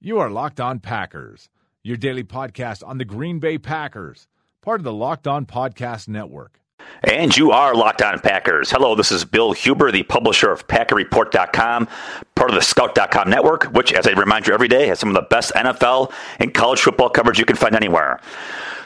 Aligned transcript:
You 0.00 0.20
are 0.20 0.30
Locked 0.30 0.60
On 0.60 0.78
Packers, 0.78 1.48
your 1.82 1.96
daily 1.96 2.22
podcast 2.22 2.86
on 2.86 2.98
the 2.98 3.04
Green 3.04 3.40
Bay 3.40 3.58
Packers, 3.58 4.28
part 4.62 4.78
of 4.78 4.84
the 4.84 4.92
Locked 4.92 5.26
On 5.26 5.44
Podcast 5.44 6.06
Network. 6.06 6.60
And 7.02 7.36
you 7.36 7.50
are 7.50 7.74
Locked 7.74 8.02
On 8.02 8.20
Packers. 8.20 8.70
Hello, 8.70 8.94
this 8.94 9.10
is 9.10 9.24
Bill 9.24 9.50
Huber, 9.50 9.90
the 9.90 10.04
publisher 10.04 10.52
of 10.52 10.68
PackerReport.com, 10.68 11.88
part 12.36 12.48
of 12.48 12.54
the 12.54 12.62
Scout.com 12.62 13.28
network, 13.28 13.64
which, 13.72 13.92
as 13.92 14.06
I 14.06 14.12
remind 14.12 14.46
you 14.46 14.54
every 14.54 14.68
day, 14.68 14.86
has 14.86 15.00
some 15.00 15.08
of 15.08 15.16
the 15.16 15.26
best 15.30 15.52
NFL 15.54 16.12
and 16.38 16.54
college 16.54 16.78
football 16.78 17.10
coverage 17.10 17.40
you 17.40 17.44
can 17.44 17.56
find 17.56 17.74
anywhere. 17.74 18.20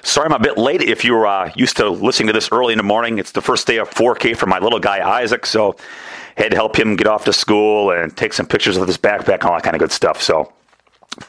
Sorry 0.01 0.25
I'm 0.25 0.33
a 0.33 0.39
bit 0.39 0.57
late. 0.57 0.81
If 0.81 1.05
you're 1.05 1.27
uh, 1.27 1.53
used 1.55 1.77
to 1.77 1.91
listening 1.91 2.29
to 2.29 2.33
this 2.33 2.49
early 2.51 2.73
in 2.73 2.79
the 2.79 2.85
morning, 2.85 3.19
it's 3.19 3.33
the 3.33 3.43
first 3.43 3.67
day 3.67 3.77
of 3.77 3.91
4K 3.91 4.35
for 4.35 4.47
my 4.47 4.61
little 4.61 4.81
guy 4.81 5.07
Isaac, 5.21 5.45
so 5.45 5.77
had 6.39 6.53
to 6.53 6.57
help 6.57 6.79
him 6.79 6.97
get 6.97 7.07
off 7.07 7.27
to 7.27 7.35
school 7.35 7.91
and 7.91 8.17
take 8.17 8.33
some 8.33 8.47
pictures 8.47 8.79
of 8.79 8.87
his 8.87 8.97
backpack 8.97 9.41
and 9.41 9.45
all 9.45 9.53
that 9.53 9.63
kind 9.63 9.77
of 9.77 9.81
good 9.81 9.93
stuff. 9.93 10.23
So 10.23 10.51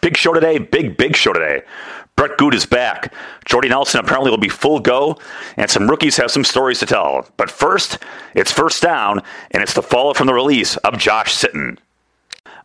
Big 0.02 0.18
show 0.18 0.34
today, 0.34 0.58
big, 0.58 0.98
big 0.98 1.16
show 1.16 1.34
today. 1.34 1.62
Brett 2.16 2.38
Goode 2.38 2.54
is 2.54 2.66
back. 2.66 3.14
Jordy 3.46 3.70
Nelson 3.70 4.00
apparently 4.00 4.30
will 4.30 4.38
be 4.38 4.50
full 4.50 4.80
go, 4.80 5.18
and 5.58 5.70
some 5.70 5.90
rookies 5.90 6.18
have 6.18 6.32
some 6.32 6.44
stories 6.44 6.80
to 6.80 6.86
tell. 6.86 7.28
But 7.38 7.50
first, 7.50 7.98
it's 8.36 8.52
first 8.52 8.84
down, 8.84 9.22
and 9.52 9.64
it's 9.64 9.74
the 9.74 9.82
follow 9.82 10.14
from 10.14 10.28
the 10.28 10.34
release 10.34 10.78
of 10.78 10.98
Josh 10.98 11.36
Sitton. 11.36 11.78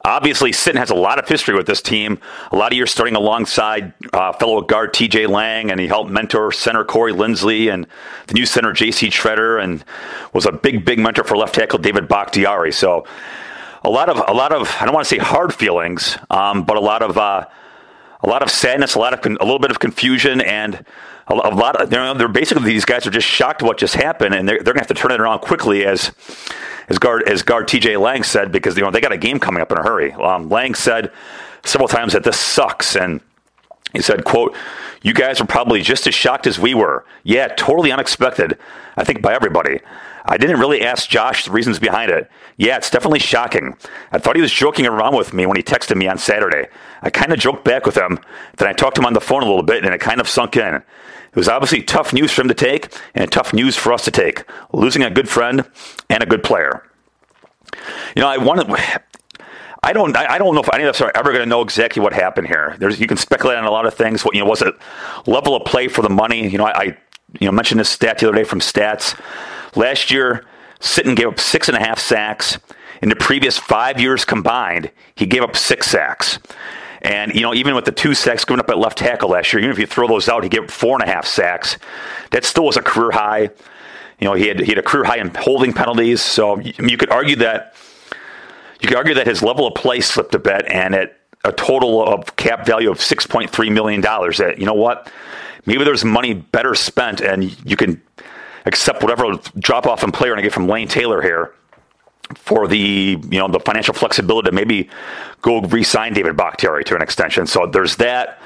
Obviously, 0.05 0.52
Sitton 0.52 0.77
has 0.77 0.91
a 0.91 0.94
lot 0.94 1.19
of 1.19 1.28
history 1.28 1.55
with 1.55 1.66
this 1.66 1.83
team. 1.83 2.20
A 2.52 2.56
lot 2.56 2.72
of 2.72 2.77
years 2.77 2.91
starting 2.91 3.16
alongside 3.16 3.92
uh, 4.12 4.33
fellow 4.33 4.61
guard 4.61 4.94
TJ 4.94 5.28
Lang, 5.28 5.70
and 5.70 5.80
he 5.80 5.86
helped 5.86 6.11
mentor 6.11 6.52
center 6.52 6.84
Corey 6.84 7.12
Linsley 7.12 7.72
and 7.72 7.86
the 8.28 8.34
new 8.34 8.46
center 8.46 8.72
JC 8.72 9.08
Tretter, 9.08 9.62
and 9.62 9.84
was 10.33 10.46
a 10.46 10.52
big, 10.52 10.84
big 10.84 10.98
mentor 10.98 11.24
for 11.24 11.36
left 11.36 11.55
tackle 11.55 11.78
David 11.78 12.06
Bakhtiari. 12.06 12.72
So, 12.72 13.06
a 13.89 13.91
lot 13.91 14.11
of 14.11 14.22
a 14.28 14.34
lot 14.34 14.53
of 14.53 14.70
I 14.81 14.84
don't 14.84 14.94
want 14.94 15.06
to 15.06 15.08
say 15.08 15.19
hard 15.19 15.55
feelings, 15.55 16.19
um, 16.28 16.62
but 16.64 16.77
a 16.77 16.81
lot 16.81 17.00
of 17.00 17.17
uh, 17.17 17.47
a 18.22 18.28
lot 18.28 18.42
of 18.42 18.50
sadness, 18.50 18.95
a 18.95 18.98
lot 18.98 19.14
of 19.14 19.22
con- 19.22 19.39
a 19.41 19.45
little 19.45 19.58
bit 19.58 19.70
of 19.70 19.78
confusion, 19.78 20.42
and 20.42 20.84
a, 21.27 21.33
a 21.33 21.55
lot 21.55 21.80
of 21.80 21.89
they're, 21.89 22.28
basically 22.28 22.64
these 22.64 22.84
guys 22.84 23.06
are 23.06 23.11
just 23.11 23.27
shocked 23.27 23.62
what 23.62 23.78
just 23.78 23.95
happened, 23.95 24.34
and 24.34 24.47
they're, 24.47 24.56
they're 24.56 24.75
going 24.75 24.84
to 24.84 24.89
have 24.89 24.89
to 24.89 24.95
turn 24.95 25.11
it 25.11 25.20
around 25.20 25.41
quickly 25.41 25.84
as. 25.84 26.12
As 26.91 26.98
guard, 26.98 27.28
as 27.28 27.42
guard 27.42 27.69
T.J. 27.69 27.98
Lang 27.98 28.22
said, 28.22 28.50
because 28.50 28.75
you 28.78 28.83
know 28.83 28.91
they 28.91 29.03
got 29.03 29.12
a 29.12 29.19
game 29.19 29.39
coming 29.39 29.61
up 29.61 29.70
in 29.70 29.77
a 29.77 29.83
hurry. 29.83 30.11
Um, 30.14 30.48
Lang 30.48 30.75
said 30.75 31.12
several 31.62 31.86
times 31.86 32.14
that 32.14 32.25
this 32.25 32.41
sucks, 32.41 32.97
and 32.97 33.20
he 33.92 34.00
said, 34.00 34.25
"quote 34.25 34.56
You 35.02 35.12
guys 35.12 35.39
are 35.39 35.47
probably 35.47 35.83
just 35.83 36.06
as 36.06 36.14
shocked 36.14 36.47
as 36.47 36.58
we 36.58 36.73
were. 36.73 37.05
Yeah, 37.25 37.48
totally 37.48 37.92
unexpected. 37.92 38.56
I 38.97 39.05
think 39.05 39.20
by 39.20 39.34
everybody. 39.34 39.80
I 40.24 40.36
didn't 40.36 40.61
really 40.61 40.83
ask 40.83 41.08
Josh 41.08 41.44
the 41.44 41.50
reasons 41.50 41.78
behind 41.78 42.11
it. 42.11 42.30
Yeah, 42.56 42.77
it's 42.77 42.91
definitely 42.91 43.20
shocking. 43.20 43.77
I 44.12 44.19
thought 44.19 44.36
he 44.36 44.42
was 44.42 44.52
joking 44.52 44.86
around 44.86 45.16
with 45.16 45.33
me 45.33 45.47
when 45.47 45.56
he 45.56 45.62
texted 45.62 45.97
me 45.97 46.08
on 46.08 46.19
Saturday. 46.19 46.69
I 47.02 47.11
kind 47.11 47.33
of 47.33 47.38
joked 47.38 47.64
back 47.64 47.86
with 47.86 47.97
him. 47.97 48.19
Then 48.56 48.69
I 48.69 48.72
talked 48.72 48.96
to 48.96 49.00
him 49.00 49.06
on 49.06 49.12
the 49.12 49.20
phone 49.20 49.42
a 49.42 49.46
little 49.46 49.62
bit, 49.62 49.84
and 49.84 49.94
it 49.94 50.00
kind 50.00 50.20
of 50.20 50.28
sunk 50.28 50.56
in. 50.56 50.74
It 50.74 51.36
was 51.36 51.48
obviously 51.48 51.83
tough 51.83 52.12
news 52.12 52.33
for 52.33 52.42
him 52.42 52.48
to 52.48 52.55
take, 52.55 52.92
and 53.14 53.30
tough 53.30 53.52
news 53.52 53.77
for 53.77 53.92
us 53.92 54.05
to 54.05 54.11
take. 54.11 54.45
Losing 54.73 55.02
a 55.02 55.11
good 55.11 55.29
friend 55.29 55.68
and 56.11 56.23
a 56.23 56.27
good 56.27 56.42
player. 56.42 56.83
You 58.17 58.23
know, 58.23 58.29
I 58.29 58.39
wanted. 58.39 58.74
I 59.83 59.92
don't. 59.92 60.17
I 60.17 60.39
don't 60.39 60.55
know 60.55 60.62
if 60.62 60.74
any 60.74 60.85
of 60.85 60.90
us 60.90 61.00
are 61.00 61.12
ever 61.14 61.30
going 61.30 61.45
to 61.45 61.48
know 61.48 61.62
exactly 61.62 62.02
what 62.02 62.12
happened 62.12 62.48
here. 62.48 62.77
There's, 62.79 62.98
you 62.98 63.06
can 63.06 63.17
speculate 63.17 63.58
on 63.58 63.64
a 63.64 63.70
lot 63.70 63.86
of 63.86 63.95
things. 63.95 64.24
What 64.24 64.35
you 64.35 64.40
know 64.42 64.50
was 64.50 64.62
it 64.62 64.74
level 65.27 65.55
of 65.55 65.64
play 65.64 65.89
for 65.89 66.02
the 66.02 66.11
money? 66.11 66.48
You 66.48 66.58
know, 66.58 66.64
I, 66.64 66.80
I 66.80 66.85
you 67.39 67.46
know 67.46 67.52
mentioned 67.52 67.79
this 67.79 67.89
stat 67.89 68.18
the 68.18 68.29
other 68.29 68.36
day 68.36 68.45
from 68.45 68.61
Stats. 68.61 69.18
Last 69.78 70.11
year, 70.11 70.44
Sitton 70.80 71.14
gave 71.14 71.28
up 71.28 71.39
six 71.39 71.68
and 71.68 71.77
a 71.77 71.80
half 71.80 72.00
sacks. 72.00 72.58
In 73.00 73.11
the 73.11 73.16
previous 73.16 73.56
five 73.56 74.00
years 74.00 74.24
combined, 74.24 74.90
he 75.14 75.24
gave 75.24 75.42
up 75.42 75.55
six 75.55 75.86
sacks. 75.86 76.40
And, 77.00 77.33
you 77.33 77.42
know, 77.42 77.55
even 77.55 77.77
with 77.77 77.84
the 77.84 77.92
two 77.92 78.12
sacks 78.12 78.44
given 78.44 78.58
up 78.58 78.68
at 78.70 78.77
left 78.77 78.98
tackle 78.98 79.30
last 79.30 79.52
year, 79.52 79.61
even 79.61 79.70
if 79.70 79.78
you 79.78 79.86
throw 79.86 80.08
those 80.08 80.28
out, 80.28 80.42
he 80.42 80.48
gave 80.48 80.64
up 80.64 80.70
four 80.72 81.00
and 81.00 81.08
a 81.08 81.12
half 81.12 81.24
sacks. 81.24 81.77
That 82.33 82.44
still 82.44 82.64
was 82.64 82.77
a 82.77 82.83
career 82.83 83.12
high. 83.12 83.50
You 84.18 84.24
know, 84.24 84.34
he 84.34 84.48
had, 84.48 84.58
he 84.58 84.67
had 84.67 84.78
a 84.78 84.83
career 84.83 85.05
high 85.05 85.18
in 85.18 85.33
holding 85.33 85.72
penalties. 85.72 86.22
So 86.22 86.58
you, 86.58 86.96
could 86.96 87.11
argue 87.11 87.36
that 87.36 87.77
you 88.80 88.88
could 88.88 88.96
argue 88.96 89.14
that 89.14 89.28
his 89.28 89.44
level 89.44 89.64
of 89.64 89.74
play 89.74 90.00
slipped 90.00 90.34
a 90.34 90.40
bit 90.40 90.67
and 90.67 90.96
at 90.96 91.20
a 91.44 91.52
total 91.52 92.05
of 92.05 92.34
cap 92.34 92.67
value 92.67 92.90
of 92.90 92.98
$6.3 92.98 93.72
million 93.72 94.00
that, 94.00 94.56
you 94.58 94.67
know 94.67 94.74
what, 94.74 95.08
maybe 95.67 95.84
there's 95.84 96.05
money 96.05 96.34
better 96.34 96.74
spent 96.74 97.20
and 97.20 97.44
you 97.64 97.77
can 97.77 98.02
accept 98.67 99.02
whatever 99.02 99.39
drop 99.58 99.86
off 99.86 100.02
in 100.02 100.13
player 100.13 100.36
I 100.36 100.41
get 100.41 100.52
from 100.52 100.69
Lane 100.69 100.89
Taylor 100.89 101.23
here 101.23 101.55
for 102.36 102.69
the 102.69 103.19
you 103.30 103.39
know 103.39 103.48
the 103.48 103.61
financial 103.61 103.95
flexibility 103.95 104.51
to 104.51 104.55
maybe 104.55 104.89
go 105.42 105.61
re-sign 105.61 106.13
David 106.13 106.36
Bakhtiari 106.36 106.85
to 106.85 106.97
an 106.97 107.02
extension. 107.02 107.47
So 107.47 107.67
there's 107.67 107.97
that. 107.97 108.41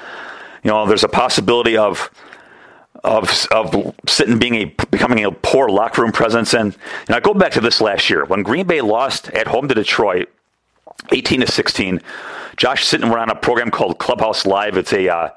You 0.63 0.71
know, 0.71 0.85
there's 0.85 1.03
a 1.03 1.09
possibility 1.09 1.75
of 1.75 2.09
of 3.03 3.29
of 3.51 3.71
Sitton 4.07 4.39
being 4.39 4.55
a 4.55 4.65
becoming 4.65 5.25
a 5.25 5.31
poor 5.31 5.69
locker 5.69 6.01
room 6.01 6.11
presence. 6.11 6.53
And, 6.53 6.75
and 7.07 7.15
I 7.15 7.19
go 7.19 7.33
back 7.33 7.51
to 7.53 7.61
this 7.61 7.81
last 7.81 8.09
year 8.09 8.25
when 8.25 8.43
Green 8.43 8.65
Bay 8.65 8.81
lost 8.81 9.29
at 9.29 9.47
home 9.47 9.67
to 9.67 9.75
Detroit, 9.75 10.29
18 11.11 11.41
to 11.41 11.47
16. 11.47 12.01
Josh 12.55 12.85
Sitton 12.85 13.09
were 13.09 13.17
on 13.17 13.29
a 13.29 13.35
program 13.35 13.71
called 13.71 13.99
Clubhouse 13.99 14.45
Live. 14.45 14.77
It's 14.77 14.93
a 14.93 15.09
uh, 15.09 15.29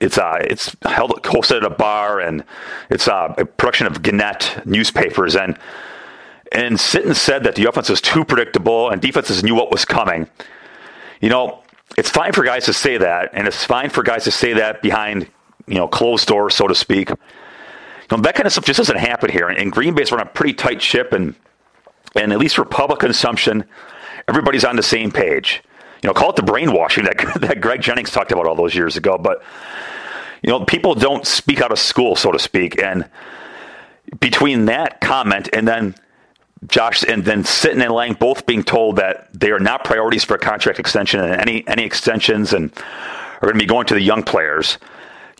it's 0.00 0.18
uh, 0.18 0.38
it's 0.40 0.76
held 0.82 1.10
hosted 1.22 1.58
at 1.58 1.64
a 1.64 1.70
bar, 1.70 2.20
and 2.20 2.44
it's 2.90 3.08
uh, 3.08 3.34
a 3.38 3.44
production 3.44 3.86
of 3.86 4.02
Gannett 4.02 4.62
newspapers. 4.64 5.36
And 5.36 5.58
and 6.52 6.76
Sitton 6.76 7.14
said 7.14 7.44
that 7.44 7.54
the 7.54 7.66
offense 7.66 7.88
was 7.88 8.00
too 8.00 8.24
predictable, 8.24 8.90
and 8.90 9.00
defenses 9.00 9.42
knew 9.42 9.54
what 9.54 9.70
was 9.70 9.84
coming. 9.84 10.28
You 11.20 11.30
know, 11.30 11.62
it's 11.96 12.10
fine 12.10 12.32
for 12.32 12.44
guys 12.44 12.64
to 12.66 12.72
say 12.72 12.96
that, 12.98 13.30
and 13.32 13.46
it's 13.46 13.64
fine 13.64 13.90
for 13.90 14.02
guys 14.02 14.24
to 14.24 14.30
say 14.30 14.52
that 14.54 14.82
behind 14.82 15.28
you 15.66 15.74
know 15.74 15.88
closed 15.88 16.28
doors, 16.28 16.54
so 16.54 16.66
to 16.66 16.74
speak. 16.74 17.10
You 17.10 17.16
know, 18.16 18.22
that 18.22 18.34
kind 18.34 18.46
of 18.46 18.52
stuff 18.52 18.64
just 18.64 18.78
doesn't 18.78 18.98
happen 18.98 19.30
here. 19.30 19.48
And 19.48 19.70
Green 19.70 19.94
Bay's 19.94 20.12
run 20.12 20.20
a 20.20 20.26
pretty 20.26 20.54
tight 20.54 20.80
ship, 20.80 21.12
and 21.12 21.34
and 22.14 22.32
at 22.32 22.38
least 22.38 22.56
for 22.56 22.64
public 22.64 23.00
consumption, 23.00 23.64
everybody's 24.28 24.64
on 24.64 24.76
the 24.76 24.82
same 24.82 25.10
page 25.10 25.62
you 26.02 26.06
know, 26.08 26.14
call 26.14 26.30
it 26.30 26.36
the 26.36 26.42
brainwashing 26.42 27.04
that 27.04 27.16
that 27.40 27.60
Greg 27.60 27.80
Jennings 27.80 28.10
talked 28.10 28.32
about 28.32 28.46
all 28.46 28.54
those 28.54 28.74
years 28.74 28.96
ago. 28.96 29.18
But 29.18 29.42
you 30.42 30.50
know, 30.50 30.64
people 30.64 30.94
don't 30.94 31.26
speak 31.26 31.60
out 31.60 31.72
of 31.72 31.78
school, 31.78 32.16
so 32.16 32.30
to 32.30 32.38
speak, 32.38 32.80
and 32.80 33.08
between 34.20 34.66
that 34.66 35.00
comment 35.00 35.48
and 35.52 35.66
then 35.66 35.94
Josh 36.66 37.02
and 37.04 37.24
then 37.24 37.44
Sitton 37.44 37.82
and 37.82 37.92
Lang 37.92 38.14
both 38.14 38.46
being 38.46 38.64
told 38.64 38.96
that 38.96 39.28
they 39.38 39.50
are 39.50 39.60
not 39.60 39.84
priorities 39.84 40.24
for 40.24 40.34
a 40.34 40.38
contract 40.38 40.78
extension 40.78 41.20
and 41.20 41.40
any 41.40 41.66
any 41.68 41.84
extensions 41.84 42.52
and 42.52 42.72
are 43.40 43.48
going 43.48 43.54
to 43.54 43.60
be 43.60 43.66
going 43.66 43.86
to 43.86 43.94
the 43.94 44.02
young 44.02 44.22
players. 44.22 44.78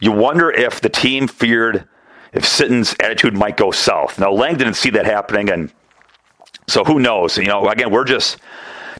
You 0.00 0.12
wonder 0.12 0.50
if 0.50 0.80
the 0.80 0.88
team 0.88 1.26
feared 1.26 1.88
if 2.32 2.44
Sitton's 2.44 2.94
attitude 3.00 3.34
might 3.34 3.56
go 3.56 3.70
south. 3.70 4.18
Now 4.18 4.30
Lang 4.30 4.56
didn't 4.56 4.74
see 4.74 4.90
that 4.90 5.06
happening, 5.06 5.50
and 5.50 5.72
so 6.68 6.84
who 6.84 7.00
knows? 7.00 7.36
You 7.36 7.46
know, 7.46 7.68
again, 7.68 7.90
we're 7.90 8.04
just 8.04 8.38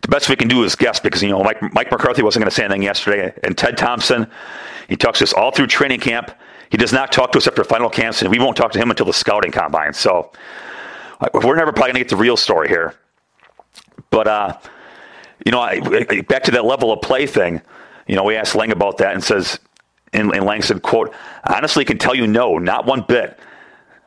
the 0.03 0.09
best 0.09 0.29
we 0.29 0.37
can 0.37 0.49
do 0.49 0.65
is 0.65 0.77
guess 0.77 1.01
because 1.01 1.23
you 1.23 1.31
know 1.31 1.43
Mike, 1.43 1.63
Mike 1.75 1.91
McCarthy 1.91 2.23
wasn't 2.23 2.43
going 2.43 2.51
to 2.51 2.55
say 2.55 2.65
anything 2.65 2.83
yesterday, 2.83 3.33
and 3.43 3.57
Ted 3.57 3.77
Thompson, 3.77 4.31
he 4.89 4.97
talks 4.97 5.19
to 5.19 5.25
us 5.25 5.33
all 5.33 5.51
through 5.51 5.67
training 5.67 6.01
camp. 6.01 6.31
He 6.71 6.77
does 6.77 6.93
not 6.93 7.13
talk 7.13 7.33
to 7.33 7.39
us 7.39 7.47
after 7.47 7.65
final 7.65 7.89
camps, 7.89 8.21
and 8.23 8.31
we 8.31 8.39
won't 8.39 8.57
talk 8.57 8.73
to 8.73 8.79
him 8.79 8.91
until 8.91 9.07
the 9.07 9.13
scouting 9.13 9.51
combine. 9.51 9.95
So 9.95 10.31
we're 11.33 11.57
never 11.57 11.73
probably 11.73 11.93
going 11.93 11.95
to 11.95 12.01
get 12.01 12.09
the 12.09 12.17
real 12.17 12.37
story 12.37 12.69
here. 12.69 12.95
But 14.11 14.29
uh, 14.29 14.59
you 15.45 15.53
know, 15.53 15.61
I, 15.61 15.81
back 16.23 16.45
to 16.45 16.51
that 16.53 16.65
level 16.65 16.93
of 16.93 17.01
play 17.01 17.27
thing. 17.27 17.63
You 18.07 18.17
know, 18.17 18.25
we 18.25 18.37
asked 18.37 18.55
Lang 18.55 18.73
about 18.73 18.99
that, 18.99 19.15
and 19.15 19.23
says, 19.23 19.59
and, 20.13 20.33
and 20.35 20.45
Lang 20.45 20.63
said, 20.63 20.83
"quote 20.83 21.15
Honestly, 21.45 21.85
can 21.85 21.99
tell 21.99 22.15
you 22.15 22.27
no, 22.27 22.59
not 22.59 22.87
one 22.87 23.03
bit." 23.07 23.39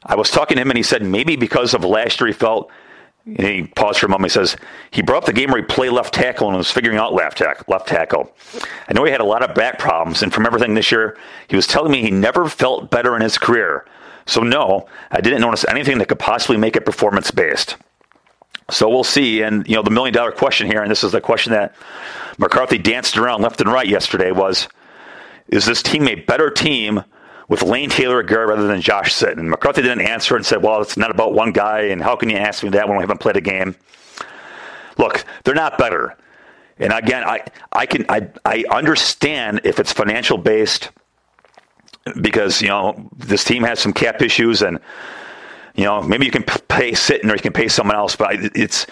I 0.03 0.15
was 0.15 0.31
talking 0.31 0.55
to 0.55 0.61
him, 0.61 0.71
and 0.71 0.77
he 0.77 0.83
said 0.83 1.03
maybe 1.03 1.35
because 1.35 1.73
of 1.73 1.83
last 1.83 2.19
year, 2.19 2.27
he 2.27 2.33
felt 2.33 2.71
he 3.25 3.63
paused 3.75 3.99
for 3.99 4.07
a 4.07 4.09
moment. 4.09 4.31
He 4.31 4.33
says 4.33 4.55
he 4.89 5.01
brought 5.01 5.19
up 5.19 5.25
the 5.25 5.33
game 5.33 5.51
where 5.51 5.61
he 5.61 5.65
played 5.65 5.91
left 5.91 6.13
tackle 6.13 6.47
and 6.47 6.57
was 6.57 6.71
figuring 6.71 6.97
out 6.97 7.13
left 7.13 7.37
tackle. 7.37 7.65
Left 7.67 7.87
tackle. 7.87 8.33
I 8.87 8.93
know 8.93 9.03
he 9.03 9.11
had 9.11 9.21
a 9.21 9.25
lot 9.25 9.43
of 9.43 9.53
back 9.55 9.79
problems, 9.79 10.23
and 10.23 10.33
from 10.33 10.45
everything 10.45 10.73
this 10.73 10.91
year, 10.91 11.17
he 11.47 11.55
was 11.55 11.67
telling 11.67 11.91
me 11.91 12.01
he 12.01 12.11
never 12.11 12.47
felt 12.49 12.89
better 12.89 13.15
in 13.15 13.21
his 13.21 13.37
career. 13.37 13.85
So 14.25 14.41
no, 14.41 14.87
I 15.11 15.21
didn't 15.21 15.41
notice 15.41 15.65
anything 15.67 15.97
that 15.99 16.07
could 16.07 16.19
possibly 16.19 16.57
make 16.57 16.75
it 16.75 16.85
performance 16.85 17.31
based. 17.31 17.75
So 18.69 18.89
we'll 18.89 19.03
see. 19.03 19.41
And, 19.41 19.67
you 19.67 19.75
know, 19.75 19.83
the 19.83 19.89
million 19.89 20.13
dollar 20.13 20.31
question 20.31 20.67
here, 20.67 20.81
and 20.81 20.89
this 20.89 21.03
is 21.03 21.11
the 21.11 21.21
question 21.21 21.51
that 21.51 21.75
McCarthy 22.37 22.77
danced 22.77 23.17
around 23.17 23.41
left 23.41 23.61
and 23.61 23.71
right 23.71 23.87
yesterday 23.87 24.31
was 24.31 24.67
is 25.49 25.65
this 25.65 25.83
team 25.83 26.07
a 26.07 26.15
better 26.15 26.49
team 26.49 27.03
with 27.47 27.63
Lane 27.63 27.89
Taylor 27.89 28.19
at 28.21 28.27
guard 28.27 28.49
rather 28.49 28.67
than 28.67 28.81
Josh 28.81 29.13
Sitton? 29.13 29.47
McCarthy 29.47 29.81
didn't 29.81 30.01
answer 30.01 30.35
and 30.35 30.45
said, 30.45 30.63
well, 30.63 30.81
it's 30.81 30.97
not 30.97 31.11
about 31.11 31.33
one 31.33 31.51
guy, 31.51 31.81
and 31.81 32.01
how 32.01 32.15
can 32.15 32.29
you 32.29 32.37
ask 32.37 32.63
me 32.63 32.69
that 32.69 32.87
when 32.87 32.97
we 32.97 33.03
haven't 33.03 33.19
played 33.19 33.37
a 33.37 33.41
game? 33.41 33.75
Look, 34.97 35.25
they're 35.43 35.55
not 35.55 35.77
better. 35.77 36.17
And 36.77 36.93
again, 36.93 37.23
I, 37.23 37.45
I 37.71 37.85
can 37.85 38.05
I, 38.09 38.27
I 38.45 38.63
understand 38.71 39.61
if 39.63 39.79
it's 39.79 39.91
financial 39.91 40.37
based 40.37 40.89
because, 42.21 42.61
you 42.61 42.69
know, 42.69 43.09
this 43.15 43.43
team 43.43 43.63
has 43.63 43.79
some 43.79 43.93
cap 43.93 44.21
issues 44.21 44.61
and 44.61 44.79
you 45.75 45.85
know, 45.85 46.01
maybe 46.01 46.25
you 46.25 46.31
can 46.31 46.43
pay 46.43 46.91
Sitton 46.91 47.29
or 47.29 47.35
you 47.35 47.41
can 47.41 47.53
pay 47.53 47.67
someone 47.67 47.95
else, 47.95 48.15
but 48.15 48.35
it's 48.55 48.85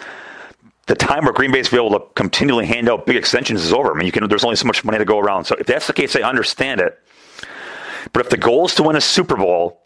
the 0.87 0.95
time 0.95 1.25
where 1.25 1.33
Green 1.33 1.51
Bay 1.51 1.61
be 1.61 1.75
able 1.75 1.91
to 1.91 2.05
continually 2.15 2.65
hand 2.65 2.89
out 2.89 3.05
big 3.05 3.15
extensions 3.15 3.63
is 3.63 3.73
over. 3.73 3.91
I 3.91 3.97
mean, 3.97 4.05
you 4.05 4.11
can, 4.11 4.27
there's 4.27 4.43
only 4.43 4.55
so 4.55 4.65
much 4.65 4.83
money 4.83 4.97
to 4.97 5.05
go 5.05 5.19
around. 5.19 5.45
So 5.45 5.55
if 5.59 5.67
that's 5.67 5.87
the 5.87 5.93
case, 5.93 6.15
I 6.15 6.21
understand 6.21 6.81
it. 6.81 6.99
But 8.13 8.25
if 8.25 8.29
the 8.29 8.37
goal 8.37 8.65
is 8.65 8.75
to 8.75 8.83
win 8.83 8.95
a 8.95 9.01
Super 9.01 9.35
Bowl, 9.35 9.81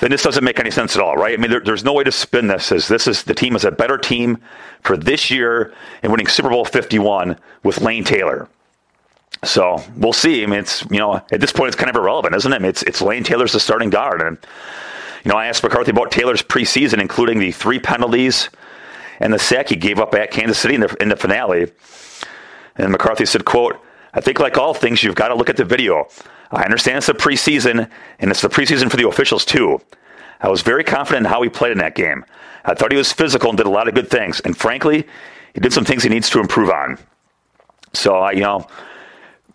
then 0.00 0.10
this 0.10 0.22
doesn't 0.22 0.44
make 0.44 0.60
any 0.60 0.70
sense 0.70 0.94
at 0.94 1.02
all, 1.02 1.16
right? 1.16 1.34
I 1.34 1.40
mean, 1.40 1.50
there, 1.50 1.60
there's 1.60 1.84
no 1.84 1.92
way 1.92 2.04
to 2.04 2.12
spin 2.12 2.46
this 2.46 2.70
as 2.70 2.86
this 2.88 3.06
is 3.06 3.24
the 3.24 3.34
team 3.34 3.56
is 3.56 3.64
a 3.64 3.70
better 3.70 3.98
team 3.98 4.38
for 4.82 4.96
this 4.96 5.30
year 5.30 5.74
and 6.02 6.12
winning 6.12 6.28
Super 6.28 6.50
Bowl 6.50 6.64
51 6.64 7.36
with 7.64 7.80
Lane 7.80 8.04
Taylor. 8.04 8.48
So 9.44 9.82
we'll 9.96 10.12
see. 10.12 10.42
I 10.42 10.46
mean, 10.46 10.60
it's 10.60 10.82
you 10.90 10.98
know 10.98 11.14
at 11.14 11.40
this 11.40 11.52
point 11.52 11.68
it's 11.68 11.76
kind 11.76 11.90
of 11.90 11.96
irrelevant, 11.96 12.34
isn't 12.34 12.52
it? 12.52 12.56
I 12.56 12.58
mean, 12.58 12.70
it's 12.70 12.82
it's 12.84 13.02
Lane 13.02 13.24
Taylor's 13.24 13.52
the 13.52 13.60
starting 13.60 13.90
guard, 13.90 14.20
and 14.20 14.36
you 15.24 15.30
know 15.30 15.36
I 15.36 15.46
asked 15.46 15.62
McCarthy 15.62 15.90
about 15.90 16.10
Taylor's 16.10 16.42
preseason, 16.42 17.00
including 17.00 17.38
the 17.38 17.52
three 17.52 17.78
penalties 17.78 18.50
and 19.20 19.32
the 19.32 19.38
sack 19.38 19.68
he 19.68 19.76
gave 19.76 19.98
up 19.98 20.14
at 20.14 20.30
Kansas 20.30 20.58
City 20.58 20.74
in 20.74 20.80
the, 20.82 20.96
in 21.00 21.08
the 21.08 21.16
finale. 21.16 21.72
And 22.76 22.92
McCarthy 22.92 23.26
said, 23.26 23.44
quote, 23.44 23.80
I 24.14 24.20
think 24.20 24.38
like 24.38 24.56
all 24.56 24.74
things, 24.74 25.02
you've 25.02 25.14
got 25.14 25.28
to 25.28 25.34
look 25.34 25.50
at 25.50 25.56
the 25.56 25.64
video. 25.64 26.08
I 26.50 26.64
understand 26.64 26.98
it's 26.98 27.06
the 27.06 27.14
preseason, 27.14 27.90
and 28.18 28.30
it's 28.30 28.40
the 28.40 28.48
preseason 28.48 28.90
for 28.90 28.96
the 28.96 29.08
officials 29.08 29.44
too. 29.44 29.80
I 30.40 30.48
was 30.48 30.62
very 30.62 30.84
confident 30.84 31.26
in 31.26 31.32
how 31.32 31.42
he 31.42 31.48
played 31.48 31.72
in 31.72 31.78
that 31.78 31.94
game. 31.94 32.24
I 32.64 32.74
thought 32.74 32.92
he 32.92 32.98
was 32.98 33.12
physical 33.12 33.50
and 33.50 33.56
did 33.56 33.66
a 33.66 33.70
lot 33.70 33.88
of 33.88 33.94
good 33.94 34.10
things. 34.10 34.40
And 34.40 34.56
frankly, 34.56 35.06
he 35.54 35.60
did 35.60 35.72
some 35.72 35.84
things 35.84 36.02
he 36.02 36.08
needs 36.08 36.30
to 36.30 36.40
improve 36.40 36.70
on. 36.70 36.98
So, 37.92 38.16
I, 38.16 38.32
you 38.32 38.42
know, 38.42 38.66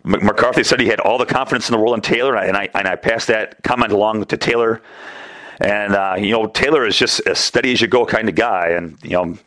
McCarthy 0.04 0.62
said 0.64 0.80
he 0.80 0.88
had 0.88 1.00
all 1.00 1.16
the 1.16 1.26
confidence 1.26 1.68
in 1.68 1.72
the 1.72 1.78
world 1.78 1.94
in 1.94 2.02
Taylor, 2.02 2.36
and 2.36 2.56
I, 2.56 2.68
and 2.74 2.86
I 2.86 2.96
passed 2.96 3.28
that 3.28 3.62
comment 3.62 3.92
along 3.92 4.24
to 4.26 4.36
Taylor. 4.36 4.82
And 5.60 5.94
uh, 5.94 6.16
you 6.18 6.32
know, 6.32 6.46
Taylor 6.46 6.84
is 6.86 6.96
just 6.96 7.20
a 7.26 7.34
steady 7.34 7.72
as 7.72 7.80
you 7.80 7.86
go 7.86 8.04
kind 8.04 8.28
of 8.28 8.34
guy, 8.34 8.68
and 8.70 8.98
you 9.02 9.10
know, 9.10 9.38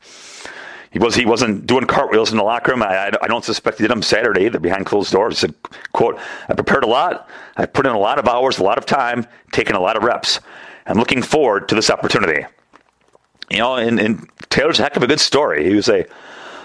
he 0.91 0.99
was 0.99 1.15
he 1.15 1.25
wasn't 1.25 1.65
doing 1.67 1.85
cartwheels 1.85 2.31
in 2.31 2.37
the 2.37 2.43
locker 2.43 2.71
room. 2.71 2.83
I, 2.83 3.11
I 3.21 3.27
don't 3.27 3.43
suspect 3.43 3.77
he 3.77 3.83
did 3.83 3.91
them 3.91 4.01
Saturday 4.01 4.45
either 4.45 4.59
behind 4.59 4.85
closed 4.85 5.11
doors. 5.11 5.35
He 5.35 5.47
said, 5.47 5.55
"quote 5.93 6.19
I 6.47 6.53
prepared 6.53 6.83
a 6.83 6.87
lot. 6.87 7.29
I 7.57 7.65
put 7.65 7.85
in 7.85 7.91
a 7.91 7.99
lot 7.99 8.19
of 8.19 8.27
hours, 8.27 8.59
a 8.59 8.63
lot 8.63 8.77
of 8.77 8.85
time, 8.85 9.25
taken 9.51 9.75
a 9.75 9.79
lot 9.79 9.97
of 9.97 10.03
reps. 10.03 10.39
I'm 10.85 10.97
looking 10.97 11.21
forward 11.21 11.69
to 11.69 11.75
this 11.75 11.89
opportunity." 11.89 12.45
You 13.49 13.59
know, 13.59 13.75
and, 13.75 13.99
and 13.99 14.29
Taylor's 14.49 14.79
a 14.79 14.83
heck 14.83 14.97
of 14.97 15.03
a 15.03 15.07
good 15.07 15.21
story. 15.21 15.63
He 15.63 15.73
was 15.73 15.87
a 15.87 16.05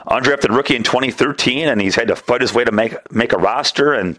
undrafted 0.07 0.55
rookie 0.55 0.75
in 0.75 0.83
2013, 0.83 1.69
and 1.69 1.81
he's 1.81 1.95
had 1.95 2.09
to 2.09 2.17
fight 2.17 2.41
his 2.41 2.53
way 2.53 2.65
to 2.65 2.73
make 2.73 2.95
make 3.13 3.33
a 3.33 3.39
roster 3.39 3.93
and 3.93 4.19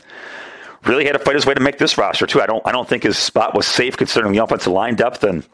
really 0.86 1.06
had 1.06 1.14
to 1.14 1.20
fight 1.20 1.36
his 1.36 1.46
way 1.46 1.54
to 1.54 1.60
make 1.62 1.78
this 1.78 1.98
roster 1.98 2.26
too. 2.26 2.42
I 2.42 2.46
don't 2.46 2.66
I 2.66 2.72
don't 2.72 2.88
think 2.88 3.04
his 3.04 3.18
spot 3.18 3.56
was 3.56 3.68
safe 3.68 3.98
considering 3.98 4.34
the 4.34 4.44
offensive 4.44 4.74
line 4.74 4.96
depth, 4.96 5.24
and, 5.24 5.46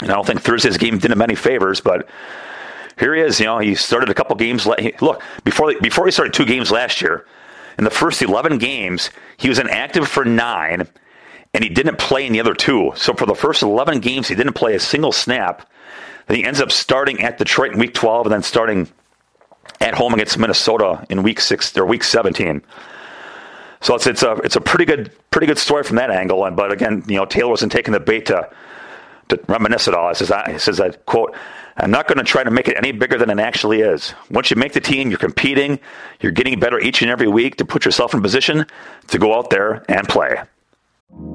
and 0.00 0.10
I 0.10 0.14
don't 0.14 0.26
think 0.26 0.40
Thursday's 0.40 0.78
game 0.78 0.98
did 0.98 1.10
him 1.10 1.22
any 1.22 1.34
favors. 1.34 1.80
But 1.80 2.08
here 3.00 3.14
he 3.14 3.22
is. 3.22 3.40
You 3.40 3.46
know, 3.46 3.58
he 3.58 3.74
started 3.74 4.10
a 4.10 4.14
couple 4.14 4.36
games. 4.36 4.66
Look 4.66 5.22
before 5.42 5.74
before 5.80 6.06
he 6.06 6.12
started 6.12 6.34
two 6.34 6.44
games 6.44 6.70
last 6.70 7.00
year. 7.00 7.26
In 7.78 7.84
the 7.84 7.90
first 7.90 8.20
11 8.20 8.58
games, 8.58 9.10
he 9.38 9.48
was 9.48 9.58
inactive 9.58 10.06
for 10.06 10.24
nine, 10.24 10.86
and 11.54 11.64
he 11.64 11.70
didn't 11.70 11.98
play 11.98 12.26
in 12.26 12.32
the 12.32 12.40
other 12.40 12.52
two. 12.52 12.92
So 12.94 13.14
for 13.14 13.24
the 13.24 13.34
first 13.34 13.62
11 13.62 14.00
games, 14.00 14.28
he 14.28 14.34
didn't 14.34 14.52
play 14.52 14.74
a 14.74 14.80
single 14.80 15.12
snap. 15.12 15.66
Then 16.26 16.36
he 16.36 16.44
ends 16.44 16.60
up 16.60 16.70
starting 16.70 17.22
at 17.22 17.38
Detroit 17.38 17.72
in 17.72 17.78
Week 17.78 17.94
12, 17.94 18.26
and 18.26 18.32
then 18.34 18.42
starting 18.42 18.88
at 19.80 19.94
home 19.94 20.12
against 20.12 20.38
Minnesota 20.38 21.06
in 21.08 21.22
Week 21.22 21.40
six 21.40 21.74
or 21.76 21.86
Week 21.86 22.04
17. 22.04 22.62
So 23.80 23.94
it's 23.94 24.06
it's 24.06 24.22
a 24.22 24.32
it's 24.44 24.56
a 24.56 24.60
pretty 24.60 24.84
good 24.84 25.10
pretty 25.30 25.46
good 25.46 25.58
story 25.58 25.84
from 25.84 25.96
that 25.96 26.10
angle. 26.10 26.44
And 26.44 26.54
but 26.54 26.70
again, 26.70 27.02
you 27.06 27.16
know, 27.16 27.24
Taylor 27.24 27.48
wasn't 27.48 27.72
taking 27.72 27.92
the 27.92 28.00
bait 28.00 28.26
to 28.26 28.50
to 29.30 29.40
reminisce 29.48 29.88
at 29.88 29.94
all. 29.94 30.08
He 30.08 30.14
says 30.14 30.32
he 30.48 30.58
says 30.58 30.80
I 30.80 30.90
quote. 30.90 31.34
I'm 31.76 31.90
not 31.90 32.08
going 32.08 32.18
to 32.18 32.24
try 32.24 32.44
to 32.44 32.50
make 32.50 32.68
it 32.68 32.76
any 32.76 32.92
bigger 32.92 33.16
than 33.16 33.30
it 33.30 33.38
actually 33.38 33.80
is. 33.80 34.12
Once 34.30 34.50
you 34.50 34.56
make 34.56 34.74
the 34.74 34.80
team, 34.80 35.08
you're 35.08 35.18
competing, 35.18 35.80
you're 36.20 36.32
getting 36.32 36.60
better 36.60 36.78
each 36.78 37.00
and 37.00 37.10
every 37.10 37.28
week 37.28 37.56
to 37.56 37.64
put 37.64 37.86
yourself 37.86 38.12
in 38.12 38.20
position 38.20 38.66
to 39.08 39.18
go 39.18 39.34
out 39.34 39.48
there 39.48 39.82
and 39.88 40.06
play. 40.06 40.42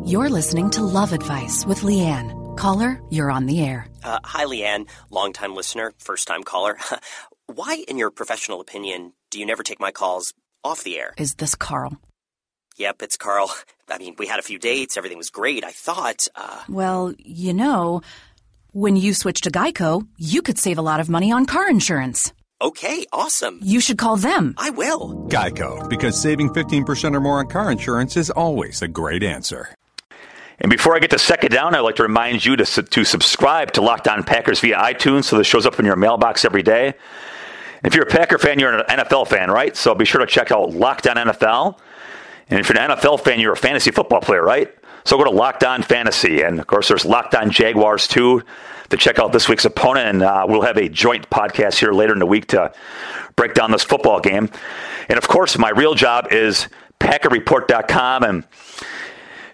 You're 0.05 0.29
listening 0.29 0.69
to 0.71 0.83
Love 0.83 1.13
Advice 1.13 1.65
with 1.65 1.79
Leanne. 1.79 2.55
Caller, 2.57 3.01
you're 3.09 3.31
on 3.31 3.47
the 3.47 3.61
air. 3.61 3.87
Uh, 4.03 4.19
hi, 4.23 4.45
Leanne, 4.45 4.87
longtime 5.09 5.55
listener, 5.55 5.93
first 5.97 6.27
time 6.27 6.43
caller. 6.43 6.77
Why, 7.47 7.83
in 7.87 7.97
your 7.97 8.11
professional 8.11 8.61
opinion, 8.61 9.13
do 9.31 9.39
you 9.39 9.45
never 9.45 9.63
take 9.63 9.79
my 9.79 9.91
calls 9.91 10.33
off 10.63 10.83
the 10.83 10.97
air? 10.97 11.13
Is 11.17 11.35
this 11.35 11.55
Carl? 11.55 11.99
Yep, 12.77 13.03
it's 13.03 13.17
Carl. 13.17 13.51
I 13.89 13.97
mean, 13.97 14.15
we 14.17 14.27
had 14.27 14.39
a 14.39 14.43
few 14.43 14.59
dates, 14.59 14.97
everything 14.97 15.17
was 15.17 15.29
great. 15.29 15.63
I 15.63 15.71
thought, 15.71 16.27
uh. 16.35 16.63
Well, 16.67 17.13
you 17.17 17.53
know, 17.53 18.01
when 18.73 18.95
you 18.97 19.13
switch 19.13 19.41
to 19.41 19.51
Geico, 19.51 20.05
you 20.17 20.41
could 20.41 20.57
save 20.57 20.77
a 20.77 20.81
lot 20.81 20.99
of 20.99 21.07
money 21.07 21.31
on 21.31 21.45
car 21.45 21.69
insurance. 21.69 22.33
Okay, 22.61 23.05
awesome. 23.13 23.59
You 23.61 23.79
should 23.79 23.97
call 23.97 24.17
them. 24.17 24.55
I 24.57 24.71
will. 24.71 25.27
Geico, 25.29 25.89
because 25.89 26.19
saving 26.19 26.49
15% 26.49 27.15
or 27.15 27.21
more 27.21 27.39
on 27.39 27.47
car 27.47 27.71
insurance 27.71 28.17
is 28.17 28.29
always 28.29 28.81
a 28.81 28.87
great 28.87 29.23
answer. 29.23 29.69
And 30.59 30.69
before 30.69 30.95
I 30.95 30.99
get 30.99 31.11
to 31.11 31.19
second 31.19 31.51
down, 31.51 31.75
I'd 31.75 31.79
like 31.81 31.95
to 31.95 32.03
remind 32.03 32.43
you 32.45 32.55
to, 32.55 32.65
to 32.65 33.03
subscribe 33.03 33.73
to 33.73 33.81
Locked 33.81 34.07
On 34.07 34.23
Packers 34.23 34.59
via 34.59 34.77
iTunes 34.77 35.25
so 35.25 35.37
this 35.37 35.47
shows 35.47 35.65
up 35.65 35.79
in 35.79 35.85
your 35.85 35.97
mailbox 35.97 36.43
every 36.43 36.63
day. 36.63 36.93
If 37.83 37.93
you're 37.93 38.05
a 38.05 38.09
Packer 38.09 38.37
fan, 38.37 38.59
you're 38.59 38.73
an 38.73 38.85
NFL 38.87 39.27
fan, 39.27 39.51
right? 39.51 39.75
So 39.75 39.93
be 39.93 40.05
sure 40.05 40.21
to 40.21 40.27
check 40.27 40.51
out 40.51 40.71
Locked 40.71 41.07
On 41.07 41.17
NFL. 41.17 41.77
And 42.49 42.59
if 42.59 42.69
you're 42.69 42.79
an 42.79 42.91
NFL 42.91 43.21
fan, 43.21 43.39
you're 43.39 43.53
a 43.53 43.57
fantasy 43.57 43.91
football 43.91 44.21
player, 44.21 44.43
right? 44.43 44.73
So 45.03 45.17
go 45.17 45.23
to 45.23 45.29
Locked 45.29 45.63
On 45.63 45.83
Fantasy. 45.83 46.41
And 46.41 46.59
of 46.59 46.67
course, 46.67 46.87
there's 46.87 47.05
Locked 47.05 47.35
On 47.35 47.51
Jaguars 47.51 48.07
too 48.07 48.43
to 48.89 48.97
check 48.97 49.19
out 49.19 49.31
this 49.31 49.47
week's 49.49 49.65
opponent. 49.65 50.07
And 50.07 50.23
uh, 50.23 50.45
we'll 50.47 50.61
have 50.61 50.77
a 50.77 50.89
joint 50.89 51.29
podcast 51.29 51.79
here 51.79 51.91
later 51.91 52.13
in 52.13 52.19
the 52.19 52.25
week 52.25 52.47
to 52.47 52.73
break 53.35 53.53
down 53.53 53.71
this 53.71 53.83
football 53.83 54.19
game. 54.19 54.49
And 55.09 55.17
of 55.17 55.27
course, 55.27 55.57
my 55.57 55.69
real 55.69 55.93
job 55.93 56.31
is 56.31 56.67
PackerReport.com. 56.99 58.23
And 58.23 58.43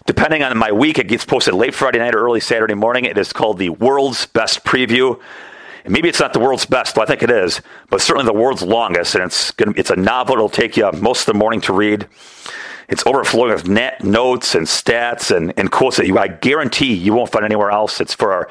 depending 0.05 0.43
on 0.43 0.57
my 0.57 0.71
week, 0.71 0.99
it 0.99 1.07
gets 1.07 1.25
posted 1.25 1.53
late 1.53 1.73
Friday 1.73 1.99
night 1.99 2.15
or 2.15 2.19
early 2.19 2.39
Saturday 2.39 2.73
morning. 2.73 3.05
It 3.05 3.17
is 3.17 3.33
called 3.33 3.57
the 3.57 3.69
World's 3.69 4.25
Best 4.25 4.63
Preview. 4.63 5.19
And 5.83 5.93
maybe 5.93 6.09
it's 6.09 6.19
not 6.19 6.33
the 6.33 6.39
world's 6.39 6.65
best, 6.65 6.95
but 6.95 7.01
I 7.01 7.05
think 7.05 7.23
it 7.23 7.31
is, 7.31 7.59
but 7.89 8.01
certainly 8.01 8.25
the 8.25 8.37
world's 8.37 8.61
longest. 8.61 9.15
And 9.15 9.23
it's 9.23 9.51
gonna, 9.51 9.73
it's 9.75 9.89
a 9.89 9.95
novel. 9.95 10.35
It'll 10.35 10.49
take 10.49 10.77
you 10.77 10.91
most 10.93 11.21
of 11.27 11.33
the 11.33 11.39
morning 11.39 11.59
to 11.61 11.73
read. 11.73 12.07
It's 12.91 13.05
overflowing 13.05 13.53
with 13.53 13.67
net 13.67 14.03
notes 14.03 14.53
and 14.53 14.67
stats 14.67 15.35
and, 15.35 15.53
and 15.57 15.71
quotes 15.71 15.97
that 15.97 16.07
you, 16.07 16.17
I 16.17 16.27
guarantee 16.27 16.93
you 16.93 17.13
won't 17.13 17.31
find 17.31 17.45
anywhere 17.45 17.71
else. 17.71 18.01
It's 18.01 18.13
for 18.13 18.33
our, 18.33 18.49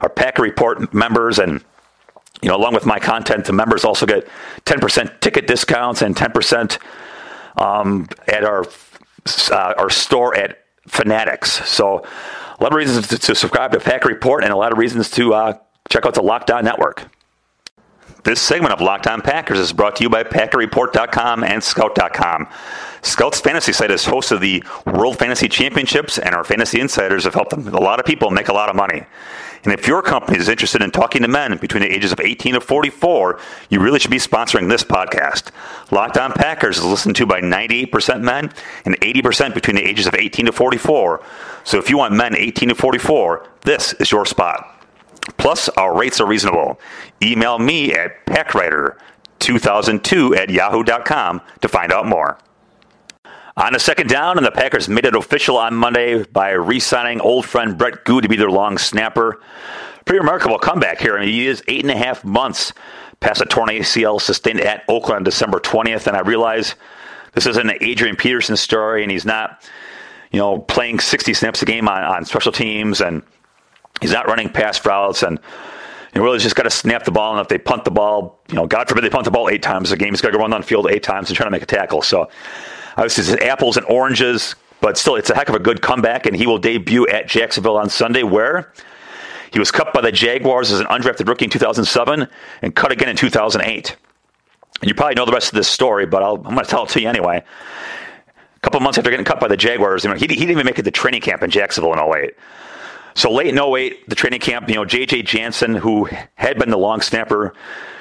our 0.00 0.08
Packer 0.08 0.42
Report 0.42 0.92
members 0.94 1.38
and 1.38 1.62
you 2.40 2.48
know, 2.48 2.56
along 2.56 2.74
with 2.74 2.84
my 2.84 2.98
content, 2.98 3.44
the 3.44 3.52
members 3.52 3.84
also 3.84 4.04
get 4.04 4.26
10% 4.64 5.20
ticket 5.20 5.46
discounts 5.46 6.02
and 6.02 6.16
10% 6.16 6.78
um, 7.56 8.08
at 8.26 8.44
our 8.44 8.64
uh, 9.52 9.74
our 9.78 9.88
store 9.88 10.36
at 10.36 10.58
Fanatics. 10.88 11.68
So 11.68 12.04
a 12.58 12.62
lot 12.62 12.72
of 12.72 12.76
reasons 12.76 13.06
to, 13.06 13.18
to, 13.18 13.34
subscribe 13.36 13.70
to 13.70 13.78
Packer 13.78 14.08
Report 14.08 14.42
and 14.42 14.52
a 14.52 14.56
lot 14.56 14.72
of 14.72 14.78
reasons 14.78 15.08
to 15.12 15.32
uh, 15.34 15.58
check 15.88 16.04
out 16.04 16.14
the 16.14 16.22
Locked 16.22 16.50
On 16.50 16.64
Network. 16.64 17.06
This 18.24 18.40
segment 18.40 18.72
of 18.72 18.80
Locked 18.80 19.06
On 19.06 19.20
Packers 19.20 19.58
is 19.58 19.72
brought 19.72 19.96
to 19.96 20.02
you 20.02 20.10
by 20.10 20.24
PackerReport.com 20.24 21.44
and 21.44 21.62
Scout.com. 21.62 22.48
Scout's 23.02 23.40
fantasy 23.40 23.72
site 23.72 23.90
is 23.90 24.04
host 24.04 24.30
of 24.30 24.40
the 24.40 24.62
World 24.86 25.18
Fantasy 25.18 25.48
Championships, 25.48 26.18
and 26.18 26.34
our 26.34 26.44
fantasy 26.44 26.80
insiders 26.80 27.24
have 27.24 27.34
helped 27.34 27.52
a 27.52 27.56
lot 27.56 27.98
of 27.98 28.06
people 28.06 28.30
make 28.30 28.46
a 28.48 28.52
lot 28.52 28.68
of 28.68 28.76
money. 28.76 29.02
And 29.64 29.72
if 29.72 29.88
your 29.88 30.02
company 30.02 30.38
is 30.38 30.48
interested 30.48 30.82
in 30.82 30.90
talking 30.90 31.22
to 31.22 31.28
men 31.28 31.56
between 31.58 31.82
the 31.82 31.92
ages 31.92 32.12
of 32.12 32.20
18 32.20 32.54
to 32.54 32.60
44, 32.60 33.38
you 33.70 33.80
really 33.80 33.98
should 33.98 34.10
be 34.10 34.18
sponsoring 34.18 34.68
this 34.68 34.84
podcast. 34.84 35.50
Locked 35.90 36.16
On 36.16 36.32
Packers 36.32 36.78
is 36.78 36.84
listened 36.84 37.16
to 37.16 37.26
by 37.26 37.40
98% 37.40 38.22
men 38.22 38.52
and 38.84 39.00
80% 39.00 39.54
between 39.54 39.76
the 39.76 39.84
ages 39.84 40.06
of 40.06 40.14
18 40.14 40.46
to 40.46 40.52
44. 40.52 41.24
So 41.64 41.78
if 41.78 41.90
you 41.90 41.98
want 41.98 42.14
men 42.14 42.36
18 42.36 42.70
to 42.70 42.74
44, 42.74 43.48
this 43.62 43.92
is 43.94 44.10
your 44.10 44.26
spot. 44.26 44.68
Plus, 45.36 45.68
our 45.70 45.96
rates 45.96 46.20
are 46.20 46.26
reasonable. 46.26 46.80
Email 47.22 47.58
me 47.58 47.94
at 47.94 48.26
packwriter2002 48.26 50.36
at 50.36 50.50
yahoo.com 50.50 51.40
to 51.60 51.68
find 51.68 51.92
out 51.92 52.06
more. 52.06 52.38
Uh, 53.56 53.64
on 53.64 53.74
a 53.74 53.78
second 53.78 54.08
down, 54.08 54.36
and 54.38 54.46
the 54.46 54.50
Packers 54.50 54.88
made 54.88 55.04
it 55.04 55.14
official 55.14 55.58
on 55.58 55.74
Monday 55.74 56.22
by 56.24 56.50
re 56.50 56.80
signing 56.80 57.20
old 57.20 57.44
friend 57.44 57.76
Brett 57.76 58.04
Goode 58.04 58.22
to 58.22 58.28
be 58.28 58.36
their 58.36 58.50
long 58.50 58.78
snapper. 58.78 59.40
pretty 60.04 60.20
remarkable 60.20 60.58
comeback 60.58 60.98
here. 61.00 61.16
I 61.16 61.20
mean, 61.20 61.28
he 61.28 61.46
is 61.46 61.62
eight 61.68 61.82
and 61.82 61.90
a 61.90 61.96
half 61.96 62.24
months 62.24 62.72
past 63.20 63.40
a 63.40 63.44
torn 63.44 63.68
ACL 63.68 64.20
sustained 64.20 64.60
at 64.60 64.84
Oakland 64.88 65.18
on 65.18 65.24
December 65.24 65.60
20th, 65.60 66.06
and 66.06 66.16
I 66.16 66.20
realize 66.20 66.74
this 67.34 67.46
isn't 67.46 67.70
an 67.70 67.76
Adrian 67.80 68.16
Peterson 68.16 68.56
story, 68.56 69.02
and 69.02 69.12
he's 69.12 69.24
not, 69.24 69.62
you 70.32 70.38
know, 70.38 70.58
playing 70.58 70.98
60 71.00 71.34
snaps 71.34 71.62
a 71.62 71.64
game 71.64 71.88
on, 71.88 72.02
on 72.02 72.24
special 72.24 72.52
teams, 72.52 73.00
and 73.00 73.22
he's 74.00 74.12
not 74.12 74.26
running 74.26 74.48
pass 74.48 74.84
routes, 74.84 75.22
and 75.22 75.38
you 76.14 76.22
really 76.22 76.38
just 76.38 76.56
got 76.56 76.64
to 76.64 76.70
snap 76.70 77.04
the 77.04 77.10
ball. 77.10 77.32
And 77.32 77.40
if 77.40 77.48
they 77.48 77.58
punt 77.58 77.84
the 77.84 77.90
ball, 77.90 78.40
you 78.48 78.54
know, 78.54 78.66
God 78.66 78.88
forbid 78.88 79.04
they 79.04 79.10
punt 79.10 79.24
the 79.24 79.30
ball 79.30 79.48
eight 79.48 79.62
times 79.62 79.92
a 79.92 79.96
game, 79.96 80.10
he's 80.10 80.20
got 80.20 80.28
to 80.28 80.36
go 80.36 80.40
run 80.40 80.52
on 80.52 80.62
field 80.62 80.88
eight 80.90 81.02
times 81.02 81.28
and 81.28 81.36
try 81.36 81.44
to 81.44 81.50
make 81.50 81.62
a 81.62 81.66
tackle. 81.66 82.02
So 82.02 82.28
Uh, 82.96 83.02
obviously, 83.02 83.34
it's 83.34 83.42
apples 83.44 83.76
and 83.76 83.86
oranges, 83.86 84.54
but 84.80 84.98
still, 84.98 85.16
it's 85.16 85.30
a 85.30 85.34
heck 85.34 85.48
of 85.48 85.54
a 85.54 85.60
good 85.60 85.82
comeback, 85.82 86.26
and 86.26 86.36
he 86.36 86.46
will 86.46 86.58
debut 86.58 87.06
at 87.08 87.28
Jacksonville 87.28 87.76
on 87.76 87.88
Sunday, 87.88 88.22
where 88.22 88.72
he 89.52 89.58
was 89.58 89.70
cut 89.70 89.92
by 89.92 90.00
the 90.00 90.12
Jaguars 90.12 90.72
as 90.72 90.80
an 90.80 90.86
undrafted 90.86 91.28
rookie 91.28 91.44
in 91.44 91.50
2007 91.50 92.26
and 92.62 92.74
cut 92.74 92.90
again 92.90 93.08
in 93.08 93.16
2008. 93.16 93.96
And 94.80 94.88
you 94.88 94.94
probably 94.94 95.14
know 95.14 95.26
the 95.26 95.32
rest 95.32 95.48
of 95.48 95.54
this 95.54 95.68
story, 95.68 96.06
but 96.06 96.22
i 96.22 96.30
am 96.30 96.42
going 96.42 96.56
to 96.56 96.64
tell 96.64 96.84
it 96.84 96.88
to 96.90 97.00
you 97.00 97.08
anyway. 97.08 97.42
A 98.56 98.60
couple 98.60 98.80
months 98.80 98.98
after 98.98 99.10
getting 99.10 99.26
cut 99.26 99.40
by 99.40 99.48
the 99.48 99.56
Jaguars, 99.56 100.04
he, 100.04 100.10
he 100.10 100.26
didn't 100.26 100.50
even 100.50 100.66
make 100.66 100.78
it 100.78 100.84
to 100.84 100.90
training 100.90 101.20
camp 101.20 101.42
in 101.42 101.50
Jacksonville 101.50 101.92
in 101.92 101.98
08. 101.98 102.34
So 103.14 103.30
late 103.30 103.48
in 103.48 103.58
08, 103.58 104.08
the 104.08 104.14
training 104.14 104.40
camp, 104.40 104.68
you 104.68 104.74
know, 104.74 104.84
J.J. 104.84 105.22
Jansen, 105.22 105.74
who 105.74 106.08
had 106.34 106.58
been 106.58 106.70
the 106.70 106.78
long 106.78 107.00
snapper, 107.02 107.54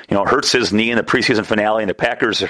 you 0.10 0.16
know, 0.16 0.24
hurts 0.24 0.52
his 0.52 0.72
knee 0.72 0.90
in 0.90 0.98
the 0.98 1.04
preseason 1.04 1.46
finale, 1.46 1.84
and 1.84 1.90
the 1.90 1.94
Packers 1.94 2.44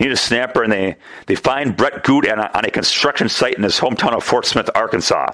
need 0.00 0.12
a 0.12 0.16
snapper, 0.16 0.62
and 0.62 0.72
they, 0.72 0.96
they 1.26 1.34
find 1.34 1.76
Brett 1.76 2.04
Goode 2.04 2.28
on 2.28 2.38
a, 2.38 2.50
on 2.54 2.64
a 2.64 2.70
construction 2.70 3.28
site 3.28 3.54
in 3.54 3.62
his 3.62 3.78
hometown 3.78 4.12
of 4.12 4.24
Fort 4.24 4.46
Smith, 4.46 4.70
Arkansas. 4.74 5.32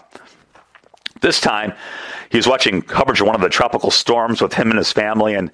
This 1.20 1.40
time, 1.40 1.72
he 2.30 2.36
was 2.36 2.46
watching 2.46 2.82
coverage 2.82 3.20
of 3.20 3.26
one 3.26 3.34
of 3.34 3.40
the 3.40 3.48
tropical 3.48 3.90
storms 3.90 4.42
with 4.42 4.52
him 4.52 4.70
and 4.70 4.78
his 4.78 4.92
family, 4.92 5.34
and 5.34 5.50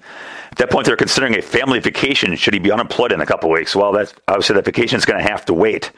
at 0.51 0.57
that 0.57 0.69
point, 0.69 0.85
they're 0.85 0.97
considering 0.97 1.37
a 1.37 1.41
family 1.41 1.79
vacation. 1.79 2.35
Should 2.35 2.53
he 2.53 2.59
be 2.59 2.71
unemployed 2.71 3.11
in 3.11 3.21
a 3.21 3.25
couple 3.25 3.49
weeks? 3.49 3.75
Well, 3.75 3.91
that's 3.91 4.13
obviously 4.27 4.55
that 4.55 4.65
vacation 4.65 4.97
is 4.97 5.05
going 5.05 5.23
to 5.23 5.29
have 5.29 5.45
to 5.45 5.53
wait. 5.53 5.91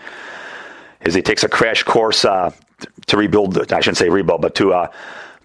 As 1.02 1.14
he 1.14 1.22
takes 1.22 1.44
a 1.44 1.50
crash 1.50 1.84
course 1.84 2.26
uh, 2.26 2.52
to 3.08 3.18
rebuild, 3.18 3.58
I 3.72 3.80
shouldn't 3.80 3.98
say 3.98 4.10
rebuild, 4.10 4.42
but 4.42 4.56
to 4.56 4.74
uh, 4.74 4.92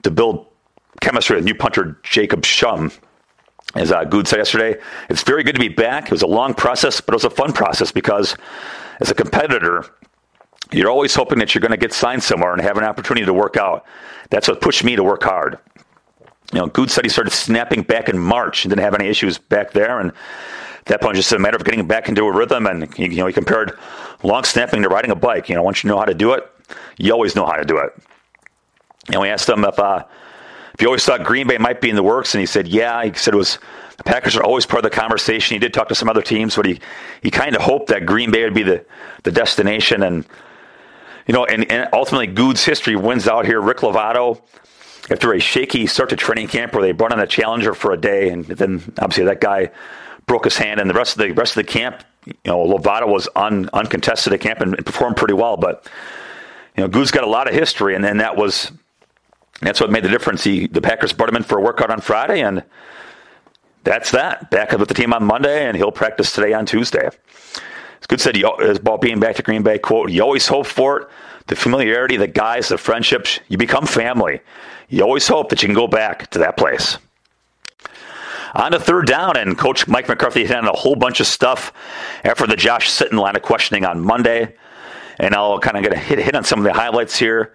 to 0.03 0.11
build 0.11 0.47
chemistry 1.00 1.37
with 1.37 1.45
new 1.45 1.55
punter 1.55 1.99
Jacob 2.03 2.43
Schum. 2.43 2.93
As 3.75 3.93
uh, 3.93 4.05
Goode 4.05 4.27
said 4.27 4.39
yesterday, 4.39 4.81
it's 5.09 5.23
very 5.23 5.45
good 5.45 5.55
to 5.55 5.61
be 5.61 5.69
back. 5.69 6.07
It 6.07 6.11
was 6.11 6.23
a 6.23 6.27
long 6.27 6.55
process, 6.55 7.00
but 7.00 7.15
it 7.15 7.17
was 7.17 7.25
a 7.25 7.31
fun 7.31 7.53
process 7.53 7.93
because 7.93 8.37
as 9.00 9.11
a 9.11 9.15
competitor, 9.15 9.87
you're 10.73 10.91
always 10.91 11.15
hoping 11.15 11.39
that 11.39 11.55
you're 11.55 11.61
going 11.61 11.71
to 11.71 11.77
get 11.77 11.93
signed 11.93 12.23
somewhere 12.23 12.53
and 12.53 12.61
have 12.61 12.79
an 12.79 12.85
opportunity 12.85 13.25
to 13.25 13.33
work 13.33 13.57
out. 13.57 13.85
That's 14.31 14.49
what 14.49 14.61
pushed 14.61 14.85
me 14.85 14.97
to 14.97 15.05
work 15.05 15.23
hard. 15.23 15.59
You 16.53 16.61
know, 16.61 16.67
Goode 16.67 16.91
said 16.91 17.05
he 17.05 17.09
started 17.09 17.31
snapping 17.31 17.83
back 17.83 18.09
in 18.09 18.19
March 18.19 18.65
and 18.65 18.71
didn't 18.71 18.83
have 18.83 18.95
any 18.95 19.07
issues 19.07 19.39
back 19.39 19.73
there. 19.73 20.00
And 20.00 20.11
at 20.11 20.87
that 20.87 21.00
point, 21.00 21.15
just 21.15 21.33
a 21.33 21.39
matter 21.39 21.57
of 21.57 21.65
getting 21.65 21.87
back 21.87 22.09
into 22.09 22.25
a 22.25 22.33
rhythm. 22.33 22.67
And, 22.67 22.93
you 22.99 23.09
know, 23.09 23.27
he 23.27 23.33
compared 23.33 23.79
long 24.25 24.43
snapping 24.43 24.83
to 24.83 24.89
riding 24.89 25.12
a 25.12 25.17
bike. 25.17 25.49
You 25.49 25.55
know, 25.55 25.62
once 25.62 25.85
you 25.85 25.89
know 25.89 25.99
how 25.99 26.05
to 26.05 26.15
do 26.15 26.33
it, 26.33 26.45
you 26.99 27.12
always 27.12 27.37
know 27.37 27.47
how 27.47 27.55
to 27.55 27.65
do 27.65 27.79
it. 27.79 27.91
And 29.12 29.21
we 29.21 29.29
asked 29.29 29.49
him 29.49 29.65
if, 29.65 29.79
uh, 29.79 30.05
if 30.81 30.85
he 30.85 30.87
always 30.87 31.05
thought 31.05 31.23
Green 31.25 31.47
Bay 31.47 31.59
might 31.59 31.83
be 31.83 31.91
in 31.91 31.95
the 31.95 32.03
works. 32.03 32.33
And 32.33 32.41
he 32.41 32.47
said, 32.47 32.67
yeah. 32.67 33.05
He 33.05 33.13
said 33.13 33.35
it 33.35 33.37
was 33.37 33.59
the 33.99 34.05
Packers 34.05 34.35
are 34.35 34.43
always 34.43 34.65
part 34.65 34.83
of 34.83 34.91
the 34.91 34.97
conversation. 34.97 35.55
He 35.55 35.59
did 35.59 35.75
talk 35.75 35.89
to 35.89 35.95
some 35.95 36.09
other 36.09 36.23
teams, 36.23 36.57
but 36.57 36.65
he, 36.65 36.81
he 37.23 37.31
kind 37.31 37.55
of 37.55 37.61
hoped 37.61 37.89
that 37.89 38.07
Green 38.07 38.31
Bay 38.31 38.45
would 38.45 38.55
be 38.55 38.63
the, 38.63 38.87
the 39.25 39.31
destination. 39.31 40.03
And, 40.03 40.25
you 41.27 41.35
know, 41.35 41.45
and, 41.45 41.71
and 41.71 41.87
ultimately 41.93 42.29
Goode's 42.29 42.65
history 42.65 42.97
wins 42.97 43.29
out 43.29 43.45
here. 43.45 43.61
Rick 43.61 43.81
Lovato, 43.81 44.41
after 45.11 45.35
a 45.35 45.39
shaky 45.39 45.87
start 45.87 46.09
to 46.09 46.17
training 46.17 46.49
camp 46.49 46.73
where 46.73 46.83
they 46.83 46.93
brought 46.93 47.13
in 47.13 47.21
a 47.21 47.27
challenger 47.27 47.75
for 47.75 47.93
a 47.93 47.99
day, 47.99 48.31
and 48.31 48.47
then 48.47 48.83
obviously 49.01 49.25
that 49.25 49.43
guy 49.43 49.71
broke 50.25 50.45
his 50.45 50.57
hand, 50.57 50.81
and 50.81 50.89
the 50.89 50.95
rest 50.95 51.13
of 51.13 51.19
the 51.19 51.33
rest 51.33 51.59
of 51.59 51.67
the 51.67 51.71
camp, 51.71 52.05
you 52.25 52.33
know, 52.47 52.57
Lovato 52.65 53.07
was 53.07 53.29
un, 53.37 53.69
uncontested 53.75 54.33
at 54.33 54.41
camp 54.41 54.63
and, 54.63 54.77
and, 54.77 54.87
performed 54.87 55.19
pretty 55.19 55.35
well. 55.35 55.59
But 55.59 55.87
you 56.75 56.85
know, 56.85 56.89
Goode's 56.89 57.11
got 57.11 57.25
a 57.25 57.29
lot 57.29 57.49
of 57.49 57.55
history, 57.55 57.95
and 57.95 58.03
then 58.03 58.17
that 58.17 58.37
was 58.39 58.73
that's 59.61 59.81
what 59.81 59.90
made 59.90 60.05
the 60.05 60.09
difference. 60.09 60.45
He 60.45 60.67
the 60.67 60.81
Packers 60.81 61.12
brought 61.12 61.29
him 61.29 61.37
in 61.37 61.43
for 61.43 61.59
a 61.59 61.62
workout 61.62 61.90
on 61.90 62.00
Friday, 62.00 62.40
and 62.43 62.64
that's 63.85 64.11
that. 64.12 64.50
Back 64.50 64.73
up 64.73 64.81
with 64.81 64.88
the 64.88 64.95
team 64.95 65.12
on 65.12 65.25
Monday, 65.25 65.67
and 65.67 65.76
he'll 65.76 65.93
practice 65.93 66.33
today 66.33 66.52
on 66.52 66.67
Tuesday. 66.67 67.09
Goode 68.09 68.21
said, 68.21 68.37
about 68.37 69.00
being 69.00 69.21
back 69.21 69.37
to 69.37 69.43
Green 69.43 69.62
Bay, 69.62 69.79
quote, 69.79 70.11
you 70.11 70.21
always 70.21 70.49
hope 70.49 70.67
for 70.67 71.00
it. 71.00 71.09
The 71.47 71.55
familiarity, 71.55 72.17
the 72.17 72.26
guys, 72.26 72.69
the 72.69 72.76
friendships, 72.76 73.38
you 73.47 73.57
become 73.57 73.87
family. 73.87 74.40
You 74.88 75.02
always 75.02 75.29
hope 75.29 75.49
that 75.50 75.62
you 75.62 75.69
can 75.69 75.76
go 75.76 75.87
back 75.87 76.29
to 76.31 76.40
that 76.40 76.57
place. 76.57 76.99
On 78.55 78.73
to 78.73 78.81
third 78.81 79.07
down, 79.07 79.37
and 79.37 79.57
Coach 79.57 79.87
Mike 79.87 80.09
McCarthy 80.09 80.45
hit 80.45 80.57
on 80.57 80.67
a 80.67 80.73
whole 80.73 80.97
bunch 80.97 81.21
of 81.21 81.29
stuff 81.29 81.73
after 82.25 82.49
the 82.49 82.57
Josh 82.57 82.90
Sitton 82.90 83.19
line 83.21 83.37
of 83.37 83.43
questioning 83.43 83.85
on 83.85 84.00
Monday. 84.00 84.57
And 85.21 85.33
I'll 85.33 85.61
kind 85.61 85.76
of 85.76 85.85
get 85.85 85.93
a 85.93 85.97
hit, 85.97 86.19
hit 86.19 86.35
on 86.35 86.43
some 86.43 86.59
of 86.59 86.64
the 86.64 86.73
highlights 86.73 87.17
here. 87.17 87.55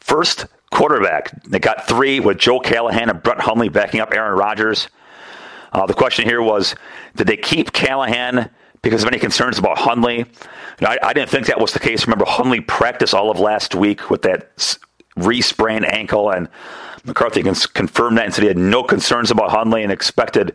First, 0.00 0.44
quarterback. 0.74 1.42
They 1.44 1.58
got 1.58 1.86
three 1.86 2.20
with 2.20 2.38
Joe 2.38 2.60
Callahan 2.60 3.08
and 3.08 3.22
Brett 3.22 3.40
Hundley 3.40 3.68
backing 3.68 4.00
up 4.00 4.12
Aaron 4.12 4.36
Rodgers. 4.36 4.88
Uh, 5.72 5.86
the 5.86 5.94
question 5.94 6.24
here 6.26 6.42
was 6.42 6.74
did 7.16 7.26
they 7.26 7.36
keep 7.36 7.72
Callahan 7.72 8.50
because 8.82 9.02
of 9.02 9.08
any 9.08 9.18
concerns 9.18 9.58
about 9.58 9.78
Hundley. 9.78 10.18
You 10.18 10.24
know, 10.82 10.88
I, 10.88 10.98
I, 11.02 11.12
didn't 11.12 11.30
think 11.30 11.46
that 11.46 11.60
was 11.60 11.72
the 11.72 11.80
case. 11.80 12.06
Remember, 12.06 12.26
Hundley 12.26 12.60
practiced 12.60 13.14
all 13.14 13.30
of 13.30 13.40
last 13.40 13.74
week 13.74 14.10
with 14.10 14.22
that 14.22 14.78
re-sprained 15.16 15.86
ankle, 15.86 16.30
and 16.30 16.48
McCarthy 17.04 17.42
confirmed 17.42 18.18
that 18.18 18.26
and 18.26 18.34
said 18.34 18.42
he 18.42 18.48
had 18.48 18.58
no 18.58 18.82
concerns 18.82 19.30
about 19.30 19.50
Hundley 19.50 19.82
and 19.82 19.90
expected 19.90 20.54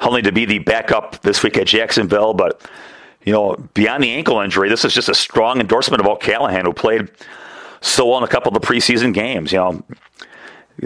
Hundley 0.00 0.22
to 0.22 0.32
be 0.32 0.46
the 0.46 0.60
backup 0.60 1.20
this 1.22 1.42
week 1.42 1.58
at 1.58 1.66
Jacksonville. 1.66 2.34
But 2.34 2.62
you 3.24 3.32
know, 3.32 3.56
beyond 3.74 4.02
the 4.02 4.10
ankle 4.10 4.40
injury, 4.40 4.68
this 4.68 4.84
is 4.84 4.94
just 4.94 5.08
a 5.08 5.14
strong 5.14 5.60
endorsement 5.60 6.00
about 6.00 6.20
Callahan, 6.20 6.64
who 6.64 6.72
played 6.72 7.10
so 7.86 8.06
well 8.06 8.18
in 8.18 8.24
a 8.24 8.28
couple 8.28 8.54
of 8.54 8.60
the 8.60 8.66
preseason 8.66 9.12
games. 9.12 9.52
You 9.52 9.58
know, 9.58 9.84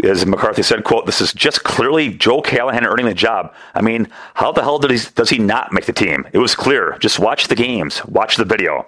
as 0.05 0.27
McCarthy 0.27 0.63
said, 0.63 0.85
quote, 0.85 1.07
this 1.07 1.21
is 1.21 1.33
just 1.33 1.65
clearly 1.65 2.11
Joe 2.11 2.43
Callahan 2.43 2.85
earning 2.85 3.07
the 3.07 3.15
job. 3.15 3.55
I 3.75 3.81
mean, 3.81 4.09
how 4.35 4.53
the 4.53 4.63
hell 4.63 4.79
he, 4.81 4.99
does 5.15 5.31
he 5.31 5.39
not 5.39 5.73
make 5.73 5.87
the 5.87 5.93
team? 5.93 6.27
It 6.33 6.39
was 6.39 6.55
clear. 6.55 6.97
Just 7.01 7.19
watch 7.19 7.49
the 7.49 7.55
games, 7.55 8.05
watch 8.05 8.37
the 8.37 8.45
video. 8.45 8.87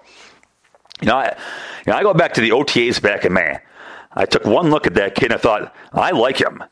You 1.00 1.08
know, 1.08 1.16
I, 1.16 1.36
you 1.86 1.92
know, 1.92 1.98
I 1.98 2.02
go 2.02 2.12
back 2.12 2.34
to 2.34 2.40
the 2.40 2.50
OTAs 2.50 3.00
back 3.00 3.24
in 3.24 3.32
May. 3.32 3.58
I 4.12 4.26
took 4.26 4.44
one 4.44 4.70
look 4.70 4.86
at 4.86 4.94
that 4.94 5.14
kid 5.14 5.26
and 5.26 5.34
I 5.34 5.38
thought, 5.38 5.74
I 5.92 6.10
like 6.10 6.38
him. 6.38 6.62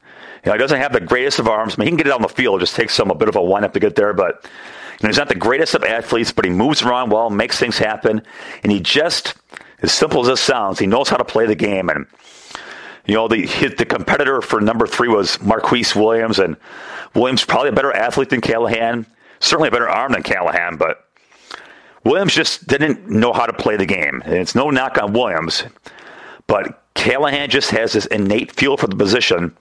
You 0.44 0.50
know, 0.50 0.52
he 0.52 0.58
doesn't 0.58 0.80
have 0.80 0.92
the 0.92 1.00
greatest 1.00 1.38
of 1.38 1.48
arms. 1.48 1.74
I 1.74 1.76
mean, 1.78 1.86
he 1.86 1.90
can 1.90 1.96
get 1.96 2.06
it 2.08 2.12
on 2.12 2.22
the 2.22 2.28
field. 2.28 2.60
It 2.60 2.64
just 2.64 2.76
takes 2.76 2.94
some 2.94 3.10
a 3.10 3.14
bit 3.14 3.28
of 3.28 3.36
a 3.36 3.42
windup 3.42 3.72
to 3.74 3.80
get 3.80 3.94
there. 3.96 4.12
But 4.12 4.44
you 4.44 5.04
know, 5.04 5.08
he's 5.08 5.18
not 5.18 5.28
the 5.28 5.34
greatest 5.34 5.74
of 5.74 5.84
athletes, 5.84 6.32
but 6.32 6.44
he 6.44 6.50
moves 6.50 6.82
around 6.82 7.10
well, 7.10 7.30
makes 7.30 7.58
things 7.58 7.78
happen, 7.78 8.20
and 8.62 8.72
he 8.72 8.80
just, 8.80 9.34
as 9.82 9.92
simple 9.92 10.20
as 10.22 10.26
this 10.26 10.40
sounds, 10.40 10.78
he 10.78 10.86
knows 10.86 11.08
how 11.08 11.16
to 11.16 11.24
play 11.24 11.46
the 11.46 11.54
game. 11.54 11.88
And 11.88 12.06
you 13.06 13.14
know, 13.14 13.28
the 13.28 13.46
the 13.78 13.86
competitor 13.86 14.42
for 14.42 14.60
number 14.60 14.86
three 14.86 15.08
was 15.08 15.40
Marquise 15.40 15.96
Williams, 15.96 16.38
and 16.38 16.56
Williams 17.14 17.44
probably 17.44 17.70
a 17.70 17.72
better 17.72 17.92
athlete 17.92 18.30
than 18.30 18.40
Callahan, 18.40 19.06
certainly 19.40 19.68
a 19.68 19.72
better 19.72 19.88
arm 19.88 20.12
than 20.12 20.22
Callahan, 20.22 20.76
but 20.76 21.04
Williams 22.04 22.34
just 22.34 22.66
didn't 22.66 23.08
know 23.08 23.32
how 23.32 23.46
to 23.46 23.52
play 23.52 23.76
the 23.76 23.86
game. 23.86 24.22
And 24.24 24.34
it's 24.34 24.54
no 24.54 24.70
knock 24.70 24.98
on 24.98 25.12
Williams, 25.12 25.64
but 26.46 26.82
Callahan 26.94 27.48
just 27.50 27.70
has 27.70 27.92
this 27.92 28.06
innate 28.06 28.52
feel 28.52 28.76
for 28.76 28.86
the 28.86 28.96
position 28.96 29.56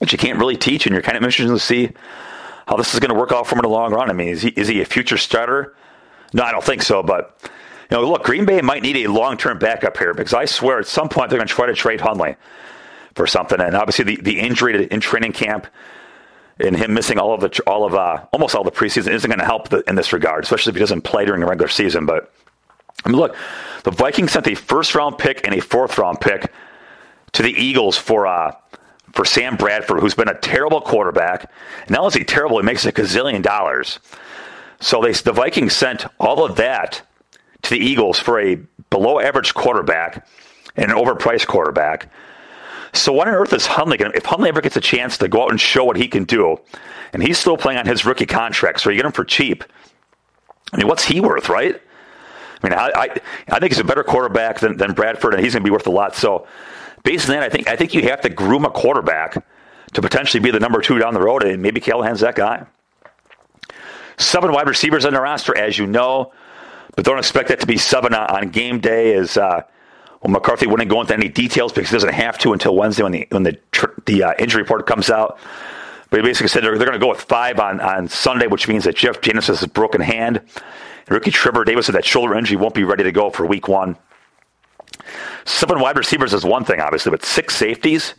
that 0.00 0.12
you 0.12 0.18
can't 0.18 0.38
really 0.38 0.56
teach, 0.56 0.86
and 0.86 0.92
you're 0.92 1.02
kind 1.02 1.16
of 1.16 1.22
interested 1.22 1.52
to 1.52 1.58
see 1.58 1.90
how 2.68 2.76
this 2.76 2.94
is 2.94 3.00
going 3.00 3.12
to 3.12 3.18
work 3.18 3.32
out 3.32 3.46
for 3.46 3.54
him 3.54 3.60
in 3.60 3.62
the 3.62 3.68
long 3.68 3.92
run. 3.92 4.10
I 4.10 4.12
mean, 4.12 4.28
is 4.28 4.42
he 4.42 4.50
is 4.50 4.68
he 4.68 4.80
a 4.80 4.84
future 4.84 5.16
starter? 5.16 5.74
No, 6.32 6.42
I 6.42 6.52
don't 6.52 6.64
think 6.64 6.82
so, 6.82 7.02
but 7.02 7.50
you 7.90 7.96
know, 7.96 8.08
look, 8.08 8.24
Green 8.24 8.44
Bay 8.44 8.60
might 8.62 8.82
need 8.82 8.96
a 9.04 9.10
long 9.10 9.36
term 9.36 9.58
backup 9.58 9.96
here 9.96 10.14
because 10.14 10.34
I 10.34 10.44
swear 10.44 10.78
at 10.78 10.86
some 10.86 11.08
point 11.08 11.30
they're 11.30 11.38
going 11.38 11.48
to 11.48 11.54
try 11.54 11.66
to 11.66 11.74
trade 11.74 12.00
Hundley 12.00 12.36
for 13.14 13.26
something. 13.26 13.60
And 13.60 13.74
obviously, 13.74 14.04
the, 14.04 14.22
the 14.22 14.40
injury 14.40 14.86
in 14.86 15.00
training 15.00 15.32
camp 15.32 15.66
and 16.58 16.76
him 16.76 16.94
missing 16.94 17.18
all 17.18 17.34
of 17.34 17.40
the 17.40 17.62
all 17.66 17.84
of 17.84 17.94
uh, 17.94 18.24
almost 18.32 18.54
all 18.54 18.64
the 18.64 18.72
preseason 18.72 19.12
isn't 19.12 19.28
going 19.28 19.38
to 19.38 19.44
help 19.44 19.68
the, 19.68 19.82
in 19.88 19.94
this 19.94 20.12
regard, 20.12 20.44
especially 20.44 20.70
if 20.70 20.76
he 20.76 20.80
doesn't 20.80 21.02
play 21.02 21.24
during 21.24 21.40
the 21.40 21.46
regular 21.46 21.68
season. 21.68 22.06
But 22.06 22.32
I 23.04 23.08
mean, 23.08 23.18
look, 23.18 23.36
the 23.84 23.90
Vikings 23.90 24.32
sent 24.32 24.46
a 24.48 24.54
first 24.54 24.94
round 24.94 25.18
pick 25.18 25.46
and 25.46 25.54
a 25.54 25.60
fourth 25.60 25.98
round 25.98 26.20
pick 26.20 26.52
to 27.32 27.42
the 27.42 27.52
Eagles 27.52 27.96
for 27.96 28.26
uh, 28.26 28.52
for 29.12 29.24
Sam 29.24 29.56
Bradford, 29.56 30.00
who's 30.00 30.14
been 30.14 30.28
a 30.28 30.38
terrible 30.38 30.80
quarterback. 30.80 31.50
And 31.82 31.90
not 31.90 32.06
is 32.08 32.14
he 32.14 32.24
terrible, 32.24 32.58
he 32.58 32.64
makes 32.64 32.84
a 32.84 32.92
gazillion 32.92 33.42
dollars. 33.42 33.98
So 34.80 35.00
they, 35.00 35.12
the 35.12 35.32
Vikings 35.32 35.72
sent 35.74 36.04
all 36.20 36.44
of 36.44 36.56
that 36.56 37.02
to 37.68 37.74
the 37.74 37.80
Eagles 37.80 38.18
for 38.18 38.40
a 38.40 38.56
below 38.90 39.20
average 39.20 39.54
quarterback 39.54 40.26
and 40.76 40.90
an 40.90 40.96
overpriced 40.96 41.46
quarterback. 41.46 42.10
So 42.92 43.12
what 43.12 43.28
on 43.28 43.34
earth 43.34 43.52
is 43.52 43.66
Hundley 43.66 43.96
going 43.98 44.12
to, 44.12 44.16
if 44.16 44.24
Hundley 44.24 44.48
ever 44.48 44.60
gets 44.60 44.76
a 44.76 44.80
chance 44.80 45.18
to 45.18 45.28
go 45.28 45.42
out 45.42 45.50
and 45.50 45.60
show 45.60 45.84
what 45.84 45.96
he 45.96 46.08
can 46.08 46.24
do, 46.24 46.58
and 47.12 47.22
he's 47.22 47.38
still 47.38 47.56
playing 47.56 47.78
on 47.78 47.86
his 47.86 48.04
rookie 48.04 48.26
contract, 48.26 48.80
so 48.80 48.90
you 48.90 48.96
get 48.96 49.04
him 49.04 49.12
for 49.12 49.24
cheap. 49.24 49.64
I 50.72 50.78
mean, 50.78 50.88
what's 50.88 51.04
he 51.04 51.20
worth, 51.20 51.48
right? 51.48 51.80
I 52.62 52.68
mean, 52.68 52.78
I, 52.78 52.90
I, 52.94 53.08
I 53.48 53.58
think 53.58 53.72
he's 53.72 53.78
a 53.78 53.84
better 53.84 54.02
quarterback 54.02 54.60
than, 54.60 54.76
than 54.76 54.92
Bradford, 54.92 55.34
and 55.34 55.42
he's 55.42 55.52
going 55.52 55.62
to 55.62 55.66
be 55.66 55.70
worth 55.70 55.86
a 55.86 55.90
lot. 55.90 56.14
So, 56.14 56.46
based 57.04 57.28
on 57.28 57.36
that, 57.36 57.42
I 57.42 57.48
think 57.48 57.68
I 57.68 57.76
think 57.76 57.94
you 57.94 58.02
have 58.02 58.22
to 58.22 58.30
groom 58.30 58.64
a 58.64 58.70
quarterback 58.70 59.44
to 59.92 60.02
potentially 60.02 60.40
be 60.40 60.50
the 60.50 60.60
number 60.60 60.80
two 60.80 60.98
down 60.98 61.14
the 61.14 61.20
road, 61.20 61.44
and 61.44 61.62
maybe 61.62 61.80
Callahan's 61.80 62.20
that 62.20 62.34
guy. 62.34 62.66
Seven 64.18 64.52
wide 64.52 64.68
receivers 64.68 65.04
on 65.04 65.12
the 65.12 65.20
roster, 65.20 65.56
as 65.56 65.78
you 65.78 65.86
know, 65.86 66.32
but 66.96 67.04
don't 67.04 67.18
expect 67.18 67.48
that 67.50 67.60
to 67.60 67.66
be 67.66 67.76
seven 67.76 68.14
on, 68.14 68.48
game 68.48 68.80
day. 68.80 69.14
As 69.14 69.36
uh, 69.36 69.62
well, 70.22 70.32
McCarthy 70.32 70.66
wouldn't 70.66 70.90
go 70.90 71.00
into 71.00 71.14
any 71.14 71.28
details 71.28 71.72
because 71.72 71.90
he 71.90 71.94
doesn't 71.94 72.14
have 72.14 72.38
to 72.38 72.52
until 72.52 72.74
Wednesday 72.74 73.04
when 73.04 73.12
the 73.12 73.28
when 73.30 73.42
the 73.44 73.58
the 74.06 74.24
uh, 74.24 74.34
injury 74.38 74.62
report 74.62 74.86
comes 74.86 75.10
out. 75.10 75.38
But 76.10 76.20
he 76.20 76.26
basically 76.26 76.48
said 76.48 76.62
they're, 76.62 76.78
they're 76.78 76.86
going 76.86 76.98
to 76.98 77.04
go 77.04 77.10
with 77.10 77.20
five 77.20 77.58
on, 77.58 77.80
on 77.80 78.08
Sunday, 78.08 78.46
which 78.46 78.68
means 78.68 78.84
that 78.84 78.96
Jeff 78.96 79.20
Janis 79.20 79.48
has 79.48 79.62
a 79.62 79.68
broken 79.68 80.00
hand. 80.00 80.36
And 80.36 81.10
rookie 81.10 81.32
Trevor 81.32 81.64
Davis 81.64 81.88
with 81.88 81.96
that 81.96 82.04
shoulder 82.04 82.34
injury 82.34 82.56
won't 82.56 82.74
be 82.74 82.84
ready 82.84 83.04
to 83.04 83.12
go 83.12 83.30
for 83.30 83.44
week 83.44 83.68
one. 83.68 83.96
Seven 85.44 85.80
wide 85.80 85.96
receivers 85.96 86.32
is 86.32 86.44
one 86.44 86.64
thing, 86.64 86.80
obviously, 86.80 87.10
but 87.10 87.24
six 87.24 87.54
safeties. 87.56 88.14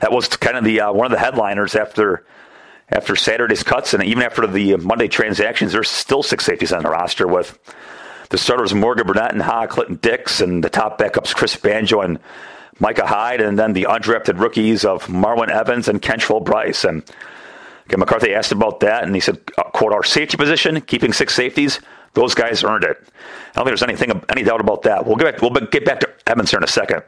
That 0.00 0.12
was 0.12 0.28
kind 0.28 0.56
of 0.56 0.64
the 0.64 0.80
uh, 0.82 0.92
one 0.92 1.06
of 1.06 1.12
the 1.12 1.18
headliners 1.18 1.74
after 1.74 2.24
after 2.88 3.16
Saturday's 3.16 3.62
cuts, 3.62 3.94
and 3.94 4.04
even 4.04 4.22
after 4.22 4.46
the 4.46 4.76
Monday 4.76 5.08
transactions, 5.08 5.72
there's 5.72 5.90
still 5.90 6.22
six 6.22 6.44
safeties 6.44 6.72
on 6.72 6.82
the 6.82 6.90
roster 6.90 7.26
with 7.26 7.58
the 8.32 8.38
starters 8.38 8.72
Morgan 8.72 9.06
Burnett 9.06 9.32
and 9.32 9.42
Ha 9.42 9.66
Clinton 9.66 9.98
Dix, 10.00 10.40
and 10.40 10.64
the 10.64 10.70
top 10.70 10.98
backups 10.98 11.34
Chris 11.34 11.54
Banjo 11.54 12.00
and 12.00 12.18
Micah 12.80 13.06
Hyde, 13.06 13.42
and 13.42 13.58
then 13.58 13.74
the 13.74 13.84
undrafted 13.84 14.40
rookies 14.40 14.86
of 14.86 15.06
Marwin 15.06 15.50
Evans 15.50 15.86
and 15.86 16.00
Kentrell 16.00 16.42
Brice. 16.42 16.84
And 16.84 17.02
McCarthy 17.94 18.32
asked 18.32 18.50
about 18.50 18.80
that, 18.80 19.04
and 19.04 19.14
he 19.14 19.20
said, 19.20 19.38
uh, 19.58 19.64
"quote 19.64 19.92
Our 19.92 20.02
safety 20.02 20.38
position, 20.38 20.80
keeping 20.80 21.12
six 21.12 21.34
safeties, 21.34 21.78
those 22.14 22.34
guys 22.34 22.64
earned 22.64 22.84
it. 22.84 22.96
I 22.96 23.56
don't 23.56 23.66
think 23.66 23.66
there's 23.66 23.82
anything 23.82 24.22
any 24.30 24.42
doubt 24.44 24.62
about 24.62 24.82
that. 24.82 25.06
We'll 25.06 25.16
get 25.16 25.34
back, 25.34 25.42
we'll 25.42 25.66
get 25.66 25.84
back 25.84 26.00
to 26.00 26.08
Evans 26.26 26.50
here 26.50 26.58
in 26.58 26.64
a 26.64 26.68
second. 26.68 27.02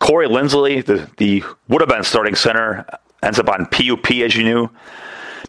Corey 0.00 0.26
Linsley, 0.26 0.84
the, 0.84 1.08
the 1.18 1.44
would 1.68 1.82
have 1.82 1.88
been 1.88 2.02
starting 2.02 2.34
center, 2.34 2.84
ends 3.22 3.38
up 3.38 3.48
on 3.48 3.66
PUP, 3.66 4.10
as 4.10 4.34
you 4.34 4.42
knew, 4.42 4.70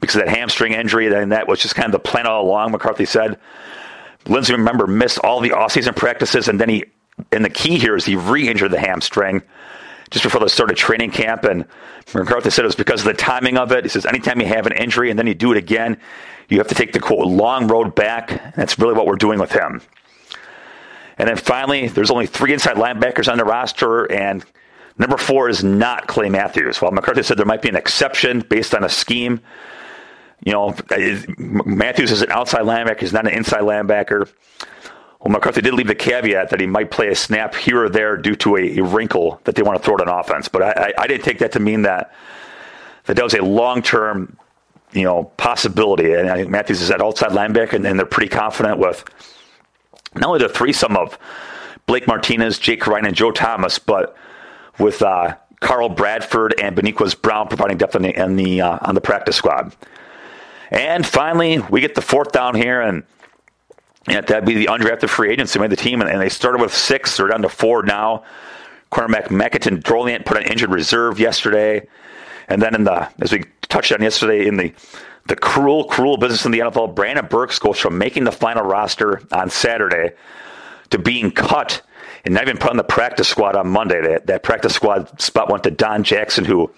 because 0.01 0.15
of 0.15 0.25
that 0.25 0.36
hamstring 0.36 0.74
injury. 0.74 1.12
And 1.12 1.31
that 1.31 1.48
was 1.48 1.59
just 1.59 1.74
kind 1.74 1.88
of 1.88 1.91
the 1.93 2.00
plan 2.00 2.27
all 2.27 2.45
along, 2.45 2.71
McCarthy 2.71 3.05
said. 3.05 3.39
Linsley, 4.25 4.51
remember, 4.51 4.88
missed 4.88 5.19
all 5.19 5.39
the 5.39 5.51
offseason 5.51 5.95
practices, 5.95 6.47
and 6.47 6.59
then 6.59 6.69
he, 6.69 6.85
and 7.31 7.43
the 7.43 7.49
key 7.49 7.77
here 7.77 7.95
is 7.95 8.05
he 8.05 8.15
re 8.15 8.47
injured 8.47 8.71
the 8.71 8.79
hamstring 8.79 9.41
just 10.11 10.23
before 10.23 10.41
the 10.41 10.49
start 10.49 10.71
of 10.71 10.77
training 10.77 11.11
camp. 11.11 11.43
And 11.43 11.65
McCarthy 12.13 12.49
said 12.49 12.65
it 12.65 12.67
was 12.67 12.75
because 12.75 13.01
of 13.01 13.07
the 13.07 13.13
timing 13.13 13.57
of 13.57 13.71
it. 13.71 13.85
He 13.85 13.89
says, 13.89 14.05
anytime 14.05 14.39
you 14.39 14.47
have 14.47 14.65
an 14.65 14.73
injury 14.73 15.09
and 15.09 15.19
then 15.19 15.27
you 15.27 15.35
do 15.35 15.51
it 15.51 15.57
again, 15.57 15.97
you 16.49 16.57
have 16.57 16.67
to 16.67 16.75
take 16.75 16.93
the 16.93 16.99
quote 16.99 17.27
long 17.27 17.67
road 17.67 17.95
back. 17.95 18.55
That's 18.55 18.79
really 18.79 18.93
what 18.93 19.05
we're 19.05 19.15
doing 19.15 19.39
with 19.39 19.51
him. 19.51 19.81
And 21.17 21.27
then 21.27 21.38
finally, 21.38 21.88
there's 21.88 22.11
only 22.11 22.27
three 22.27 22.53
inside 22.53 22.77
linebackers 22.77 23.31
on 23.31 23.38
the 23.38 23.43
roster, 23.43 24.09
and 24.11 24.43
number 24.97 25.17
four 25.17 25.49
is 25.49 25.63
not 25.63 26.07
Clay 26.07 26.29
Matthews. 26.29 26.81
While 26.81 26.91
McCarthy 26.91 27.23
said 27.23 27.38
there 27.38 27.45
might 27.45 27.61
be 27.61 27.69
an 27.69 27.75
exception 27.75 28.39
based 28.39 28.73
on 28.73 28.83
a 28.83 28.89
scheme, 28.89 29.41
you 30.43 30.53
know, 30.53 30.75
Matthews 31.38 32.12
is 32.12 32.22
an 32.22 32.31
outside 32.31 32.62
linebacker, 32.62 33.01
he's 33.01 33.13
not 33.13 33.27
an 33.27 33.34
inside 33.34 33.62
linebacker. 33.62 34.29
Well, 35.19 35.34
McCarthy 35.34 35.62
did 35.62 35.74
leave 35.74 35.88
the 35.88 35.96
caveat 35.96 36.50
that 36.50 36.62
he 36.62 36.65
might 36.65 36.91
play 36.91 37.10
a 37.10 37.15
snap 37.15 37.53
here 37.53 37.84
or 37.84 37.89
there 37.89 38.15
due 38.15 38.36
to 38.38 38.55
a, 38.55 38.77
a 38.77 38.84
wrinkle 38.84 39.41
that 39.43 39.55
they 39.55 39.62
want 39.62 39.77
to 39.77 39.84
throw 39.84 39.96
at 39.96 40.01
an 40.01 40.08
offense. 40.08 40.48
But 40.48 40.63
I, 40.63 40.72
I, 40.72 41.03
I 41.03 41.08
didn't 41.08 41.25
take 41.25 41.39
that 41.39 41.51
to 41.53 41.60
mean 41.60 41.81
that 41.81 42.13
that, 43.05 43.17
that 43.17 43.24
was 43.24 43.34
a 43.34 43.43
long 43.43 43.81
term, 43.81 44.38
you 44.93 45.03
know, 45.03 45.25
possibility. 45.36 46.13
And 46.13 46.29
I 46.29 46.38
think 46.38 46.50
Matthews 46.50 46.81
is 46.81 46.89
at 46.89 47.01
outside 47.01 47.31
linebacker, 47.31 47.74
and, 47.74 47.86
and 47.86 48.00
they're 48.00 48.05
pretty 48.05 48.29
confident 48.29 48.79
with 48.79 49.03
not 50.15 50.27
only 50.27 50.39
the 50.39 50.48
threesome 50.48 50.96
of 50.96 51.19
Blake 51.86 52.08
Martinez, 52.08 52.58
Jake 52.58 52.88
Ryan, 52.88 53.08
and 53.08 53.15
Joe 53.15 53.31
Thomas, 53.31 53.77
but 53.77 54.15
with 54.77 55.01
uh, 55.01 55.36
Carl 55.60 55.89
Bradford 55.89 56.55
and 56.62 56.77
Beniquez 56.77 57.19
Brown 57.19 57.48
providing 57.48 57.77
depth 57.77 57.96
in 57.96 58.03
the, 58.03 58.17
in 58.17 58.36
the 58.38 58.62
uh, 58.62 58.79
on 58.81 58.96
the 58.96 59.01
practice 59.01 59.36
squad. 59.36 59.75
And 60.69 61.05
finally, 61.05 61.59
we 61.59 61.81
get 61.81 61.95
the 61.95 62.01
fourth 62.01 62.31
down 62.31 62.55
here, 62.55 62.81
and 62.81 63.03
that'd 64.05 64.45
be 64.45 64.55
the 64.55 64.67
undrafted 64.67 65.09
free 65.09 65.31
agents 65.31 65.53
who 65.53 65.59
made 65.59 65.71
the 65.71 65.75
team, 65.75 66.01
and, 66.01 66.09
and 66.09 66.21
they 66.21 66.29
started 66.29 66.61
with 66.61 66.73
six. 66.73 67.17
They're 67.17 67.27
down 67.27 67.41
to 67.41 67.49
four 67.49 67.83
now. 67.83 68.23
Cornerback 68.91 69.27
Makinton 69.27 69.81
Dorleant 69.81 70.25
put 70.25 70.37
on 70.37 70.44
injured 70.44 70.72
reserve 70.72 71.20
yesterday, 71.20 71.87
and 72.48 72.61
then 72.61 72.74
in 72.75 72.83
the 72.83 73.09
as 73.22 73.31
we 73.31 73.46
touched 73.63 73.91
on 73.91 74.01
yesterday 74.01 74.48
in 74.48 74.57
the 74.57 74.74
the 75.27 75.35
cruel, 75.35 75.83
cruel 75.85 76.17
business 76.17 76.46
in 76.46 76.51
the 76.51 76.59
NFL, 76.59 76.96
Brandon 76.96 77.27
Burks 77.27 77.59
goes 77.59 77.77
from 77.77 78.00
making 78.00 78.24
the 78.24 78.31
final 78.31 78.63
roster 78.63 79.22
on 79.31 79.51
Saturday 79.51 80.13
to 80.89 80.98
being 80.98 81.29
cut 81.29 81.83
and 82.25 82.33
not 82.33 82.44
even 82.44 82.57
put 82.57 82.72
on 82.72 82.77
the 82.77 82.83
practice 82.83 83.27
squad 83.27 83.55
on 83.55 83.67
Monday. 83.67 84.01
That, 84.01 84.25
that 84.25 84.44
practice 84.44 84.74
squad 84.74 85.22
spot 85.22 85.51
went 85.51 85.63
to 85.65 85.72
Don 85.72 86.03
Jackson, 86.03 86.46
who 86.46 86.72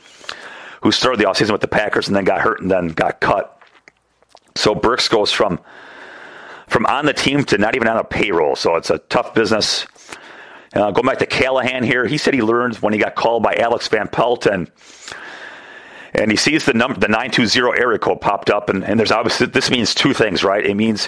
who 0.84 0.92
started 0.92 1.20
the 1.20 1.26
offseason 1.26 1.52
with 1.52 1.62
the 1.62 1.68
Packers 1.68 2.08
and 2.08 2.16
then 2.16 2.24
got 2.24 2.42
hurt 2.42 2.60
and 2.60 2.70
then 2.70 2.88
got 2.88 3.22
cut. 3.22 3.61
So 4.56 4.76
Burks 4.76 5.08
goes 5.08 5.32
from 5.32 5.60
from 6.68 6.86
on 6.86 7.06
the 7.06 7.14
team 7.14 7.44
to 7.46 7.58
not 7.58 7.76
even 7.76 7.88
on 7.88 7.98
a 7.98 8.04
payroll. 8.04 8.56
So 8.56 8.76
it's 8.76 8.90
a 8.90 8.98
tough 8.98 9.34
business. 9.34 9.86
Uh, 10.74 10.92
going 10.92 11.06
back 11.06 11.20
to 11.20 11.26
Callahan 11.26 11.84
here, 11.84 12.06
he 12.06 12.18
said 12.18 12.34
he 12.34 12.42
learned 12.42 12.78
when 12.78 12.94
he 12.94 13.00
got 13.00 13.16
called 13.16 13.44
by 13.44 13.56
Alex 13.56 13.90
Van 13.90 14.08
Pelt 14.08 14.46
and 14.46 14.72
and 16.14 16.30
he 16.30 16.38
sees 16.38 16.66
the 16.66 16.74
number, 16.74 17.00
the 17.00 17.08
920 17.08 17.80
area 17.80 17.98
code 17.98 18.20
popped 18.20 18.50
up, 18.50 18.70
and, 18.70 18.84
and 18.84 19.00
there's 19.00 19.12
obviously 19.12 19.48
this 19.48 19.72
means 19.72 19.96
two 19.96 20.14
things, 20.14 20.44
right? 20.44 20.66
It 20.66 20.76
means 20.76 21.08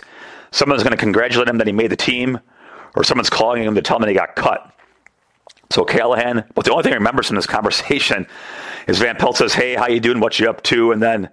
someone's 0.51 0.83
going 0.83 0.91
to 0.91 0.97
congratulate 0.97 1.49
him 1.49 1.57
that 1.57 1.67
he 1.67 1.73
made 1.73 1.91
the 1.91 1.97
team, 1.97 2.39
or 2.95 3.03
someone's 3.03 3.29
calling 3.29 3.63
him 3.63 3.75
to 3.75 3.81
tell 3.81 3.97
him 3.97 4.01
that 4.01 4.09
he 4.09 4.15
got 4.15 4.35
cut. 4.35 4.71
So 5.71 5.83
Callahan, 5.83 6.45
but 6.53 6.65
the 6.65 6.71
only 6.71 6.83
thing 6.83 6.91
he 6.91 6.97
remembers 6.97 7.27
from 7.27 7.35
this 7.35 7.47
conversation 7.47 8.27
is 8.87 8.99
Van 8.99 9.15
Pelt 9.15 9.37
says, 9.37 9.53
"Hey, 9.53 9.75
how 9.75 9.87
you 9.87 9.99
doing? 9.99 10.19
What 10.19 10.39
you 10.39 10.49
up 10.49 10.61
to?" 10.63 10.91
And 10.91 11.01
then 11.01 11.29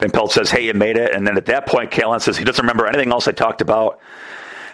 then 0.00 0.10
Pelt 0.10 0.32
says, 0.32 0.50
hey, 0.50 0.64
you 0.66 0.74
made 0.74 0.96
it. 0.96 1.14
And 1.14 1.26
then 1.26 1.36
at 1.36 1.46
that 1.46 1.66
point, 1.66 1.90
Callahan 1.90 2.20
says 2.20 2.36
he 2.36 2.44
doesn't 2.44 2.62
remember 2.62 2.86
anything 2.86 3.12
else 3.12 3.28
I 3.28 3.32
talked 3.32 3.60
about. 3.60 4.00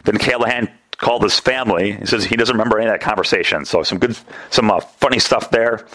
Then 0.05 0.19
Callahan 0.19 0.71
called 0.99 1.23
his 1.23 1.39
family. 1.39 1.93
He 1.93 2.07
says 2.07 2.25
he 2.25 2.37
doesn't 2.37 2.55
remember 2.55 2.79
any 2.79 2.89
of 2.89 2.93
that 2.93 3.01
conversation. 3.01 3.65
So 3.65 3.83
some 3.83 3.99
good, 3.99 4.17
some 4.51 4.71
uh, 4.71 4.81
funny 4.81 5.19
stuff 5.19 5.51
there. 5.51 5.87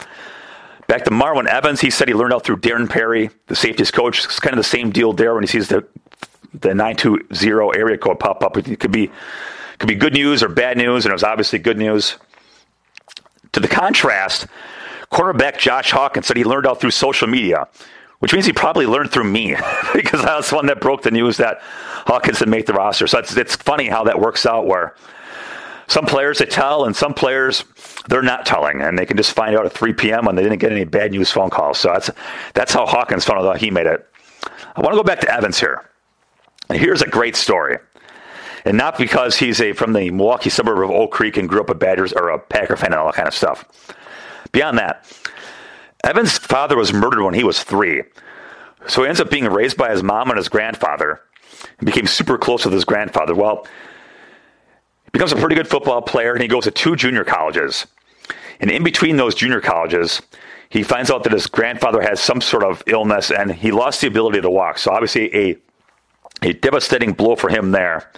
Back 0.88 1.06
to 1.06 1.12
Marwin 1.12 1.48
Evans. 1.48 1.80
He 1.80 1.90
said 1.90 2.10
he 2.10 2.14
learned 2.14 2.34
out 2.34 2.44
through 2.44 2.58
Darren 2.58 2.90
Perry, 2.90 3.30
the 3.48 3.56
safeties 3.56 3.92
coach. 3.92 4.26
It's 4.26 4.40
kind 4.40 4.54
of 4.54 4.58
the 4.58 4.64
same 4.64 4.92
deal 4.92 5.14
there 5.14 5.34
when 5.34 5.44
he 5.44 5.48
sees 5.48 5.70
the 5.70 5.88
the 6.54 6.76
920 6.76 7.80
area 7.80 7.98
code 7.98 8.20
pop 8.20 8.44
up. 8.44 8.58
It 8.58 8.80
could 8.82 8.92
be 8.92 9.10
could 9.80 9.88
be 9.88 9.96
good 9.96 10.14
news 10.14 10.44
or 10.44 10.50
bad 10.50 10.78
news, 10.78 11.06
and 11.06 11.12
it 11.12 11.14
was 11.14 11.24
obviously 11.24 11.60
good 11.60 11.78
news. 11.78 12.18
To 13.54 13.62
the 13.62 13.70
contrast, 13.70 14.48
quarterback 15.10 15.58
Josh 15.58 15.92
Hawkins 15.92 16.28
said 16.28 16.36
he 16.36 16.44
learned 16.44 16.68
out 16.68 16.82
through 16.82 16.92
social 16.92 17.28
media 17.28 17.68
which 18.22 18.34
means 18.34 18.46
he 18.46 18.54
probably 18.54 18.86
learned 18.86 19.12
through 19.12 19.24
me 19.24 19.56
because 19.94 20.24
I 20.24 20.38
was 20.38 20.50
the 20.50 20.56
one 20.56 20.68
that 20.68 20.80
broke 20.80 21.02
the 21.02 21.12
news 21.12 21.38
that 21.38 21.60
Hawkins 21.62 22.40
had 22.40 22.50
made 22.50 22.68
the 22.68 22.74
roster. 22.74 23.08
So 23.08 23.18
it's, 23.18 23.36
it's 23.36 23.56
funny 23.56 23.88
how 23.88 24.04
that 24.04 24.20
works 24.20 24.46
out 24.46 24.68
where 24.68 24.96
some 25.88 26.06
players 26.06 26.38
they 26.38 26.46
tell 26.46 26.86
and 26.86 26.96
some 26.96 27.16
players 27.16 27.66
they're 28.08 28.22
not 28.22 28.46
telling 28.46 28.82
and 28.82 28.98
they 28.98 29.08
can 29.08 29.18
just 29.18 29.34
find 29.34 29.56
out 29.56 29.66
at 29.66 29.74
3 29.74 29.94
p.m. 29.94 30.26
when 30.26 30.36
they 30.36 30.44
didn't 30.44 30.60
get 30.60 30.72
any 30.72 30.84
bad 30.84 31.12
news 31.12 31.32
phone 31.32 31.50
calls. 31.50 31.80
So 31.80 31.90
that's, 31.90 32.12
that's 32.54 32.72
how 32.72 32.86
Hawkins 32.86 33.26
found 33.26 33.46
out 33.46 33.58
he 33.58 33.72
made 33.72 33.88
it. 33.88 34.08
I 34.76 34.82
want 34.82 34.94
to 34.94 34.98
go 34.98 35.04
back 35.04 35.20
to 35.22 35.34
Evans 35.34 35.60
here. 35.60 35.90
And 36.70 36.80
here's 36.80 37.02
a 37.02 37.08
great 37.08 37.36
story. 37.36 37.78
And 38.66 38.78
not 38.78 39.00
because 39.00 39.36
he's 39.36 39.60
a 39.60 39.74
from 39.74 39.94
the 39.94 40.12
Milwaukee 40.12 40.52
suburb 40.52 40.78
of 40.78 40.92
Oak 40.92 41.12
Creek 41.12 41.38
and 41.38 41.50
grew 41.50 41.62
up 41.62 41.72
a 41.72 41.76
Badgers 41.76 42.14
or 42.14 42.30
a 42.30 42.38
Packer 42.38 42.78
fan 42.78 42.92
and 42.92 43.00
all 43.00 43.08
that 43.08 43.16
kind 43.16 43.28
of 43.28 43.34
stuff. 43.34 43.66
Beyond 44.52 44.78
that, 44.78 45.06
Evan's 46.04 46.38
father 46.38 46.78
was 46.78 46.94
murdered 46.94 47.24
when 47.24 47.34
he 47.34 47.44
was 47.44 47.64
three. 47.64 48.04
So 48.88 49.04
he 49.04 49.08
ends 49.08 49.22
up 49.22 49.30
being 49.30 49.46
raised 49.46 49.78
by 49.78 49.92
his 49.92 50.02
mom 50.02 50.30
and 50.30 50.38
his 50.38 50.50
grandfather 50.50 51.22
and 51.78 51.86
became 51.86 52.08
super 52.08 52.38
close 52.38 52.66
with 52.66 52.74
his 52.74 52.86
grandfather. 52.86 53.36
Well, 53.36 53.68
he 55.04 55.10
becomes 55.12 55.32
a 55.32 55.36
pretty 55.36 55.56
good 55.56 55.68
football 55.68 56.02
player 56.02 56.34
and 56.34 56.42
he 56.42 56.48
goes 56.48 56.64
to 56.64 56.72
two 56.72 56.96
junior 56.96 57.24
colleges. 57.24 57.86
And 58.60 58.72
in 58.72 58.84
between 58.84 59.18
those 59.18 59.36
junior 59.36 59.62
colleges, 59.62 60.22
he 60.70 60.84
finds 60.84 61.12
out 61.12 61.24
that 61.24 61.34
his 61.34 61.48
grandfather 61.48 62.02
has 62.02 62.20
some 62.20 62.42
sort 62.42 62.64
of 62.64 62.82
illness 62.88 63.30
and 63.30 63.52
he 63.52 63.72
lost 63.72 64.02
the 64.02 64.08
ability 64.08 64.42
to 64.42 64.50
walk. 64.50 64.78
So 64.78 64.92
obviously 64.92 65.36
a 65.36 65.58
a 66.44 66.54
devastating 66.54 67.14
blow 67.14 67.36
for 67.36 67.50
him 67.50 67.72
there. 67.72 68.10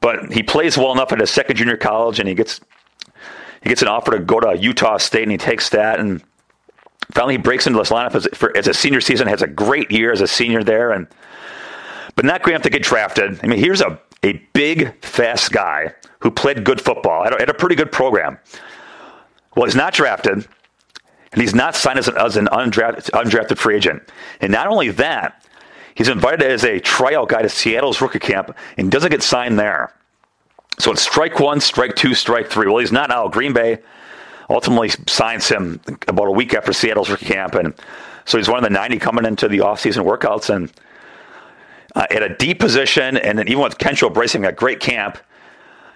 But 0.00 0.32
he 0.32 0.42
plays 0.42 0.78
well 0.78 0.92
enough 0.92 1.12
at 1.12 1.20
his 1.20 1.30
second 1.30 1.56
junior 1.56 1.76
college 1.76 2.18
and 2.18 2.28
he 2.28 2.34
gets 2.34 2.60
he 3.62 3.68
gets 3.68 3.82
an 3.82 3.88
offer 3.88 4.12
to 4.12 4.18
go 4.18 4.40
to 4.40 4.56
Utah 4.56 4.96
State 4.96 5.22
and 5.22 5.32
he 5.32 5.38
takes 5.38 5.68
that 5.70 6.00
and 6.00 6.22
finally 7.12 7.34
he 7.34 7.38
breaks 7.38 7.66
into 7.66 7.78
this 7.78 7.90
lineup 7.90 8.14
as, 8.14 8.26
for, 8.34 8.56
as 8.56 8.66
a 8.66 8.74
senior 8.74 9.00
season, 9.00 9.28
has 9.28 9.42
a 9.42 9.46
great 9.46 9.90
year 9.90 10.12
as 10.12 10.20
a 10.20 10.26
senior 10.26 10.64
there, 10.64 10.90
and 10.90 11.06
but 12.16 12.24
not 12.24 12.46
enough 12.46 12.62
to 12.62 12.70
get 12.70 12.82
drafted. 12.82 13.40
I 13.42 13.46
mean, 13.46 13.58
here's 13.58 13.80
a, 13.80 13.98
a 14.22 14.34
big, 14.52 14.94
fast 15.04 15.52
guy 15.52 15.94
who 16.20 16.30
played 16.30 16.64
good 16.64 16.80
football 16.80 17.24
at 17.24 17.32
a, 17.32 17.50
a 17.50 17.54
pretty 17.54 17.74
good 17.74 17.90
program. 17.90 18.38
Well, 19.56 19.66
he's 19.66 19.76
not 19.76 19.94
drafted, 19.94 20.46
and 21.32 21.40
he's 21.40 21.54
not 21.54 21.74
signed 21.74 21.98
as 21.98 22.08
an, 22.08 22.16
as 22.18 22.36
an 22.36 22.46
undrafted, 22.52 23.10
undrafted 23.10 23.58
free 23.58 23.76
agent. 23.76 24.02
And 24.40 24.52
not 24.52 24.66
only 24.66 24.90
that, 24.90 25.46
he's 25.94 26.08
invited 26.08 26.42
as 26.42 26.64
a 26.64 26.80
tryout 26.80 27.28
guy 27.28 27.42
to 27.42 27.48
Seattle's 27.48 28.00
rookie 28.00 28.18
camp 28.18 28.56
and 28.76 28.90
doesn't 28.90 29.10
get 29.10 29.22
signed 29.22 29.58
there. 29.58 29.92
So 30.78 30.92
it's 30.92 31.02
strike 31.02 31.38
one, 31.38 31.60
strike 31.60 31.96
two, 31.96 32.14
strike 32.14 32.48
three. 32.48 32.66
Well, 32.66 32.78
he's 32.78 32.92
not 32.92 33.10
now. 33.10 33.28
Green 33.28 33.52
Bay 33.52 33.78
ultimately 34.52 34.90
signs 35.06 35.48
him 35.48 35.80
about 36.08 36.26
a 36.26 36.30
week 36.32 36.54
after 36.54 36.72
Seattle's 36.72 37.10
rookie 37.10 37.26
camp. 37.26 37.54
And 37.54 37.74
so 38.24 38.38
he's 38.38 38.48
one 38.48 38.58
of 38.58 38.64
the 38.64 38.70
90 38.70 38.98
coming 38.98 39.24
into 39.24 39.48
the 39.48 39.58
offseason 39.58 40.04
workouts. 40.04 40.54
And 40.54 40.72
uh, 41.94 42.06
at 42.10 42.22
a 42.22 42.34
deep 42.36 42.58
position, 42.58 43.16
and 43.16 43.40
even 43.40 43.62
with 43.62 43.78
Kentrell 43.78 44.12
bracing 44.12 44.44
a 44.44 44.52
great 44.52 44.80
camp, 44.80 45.18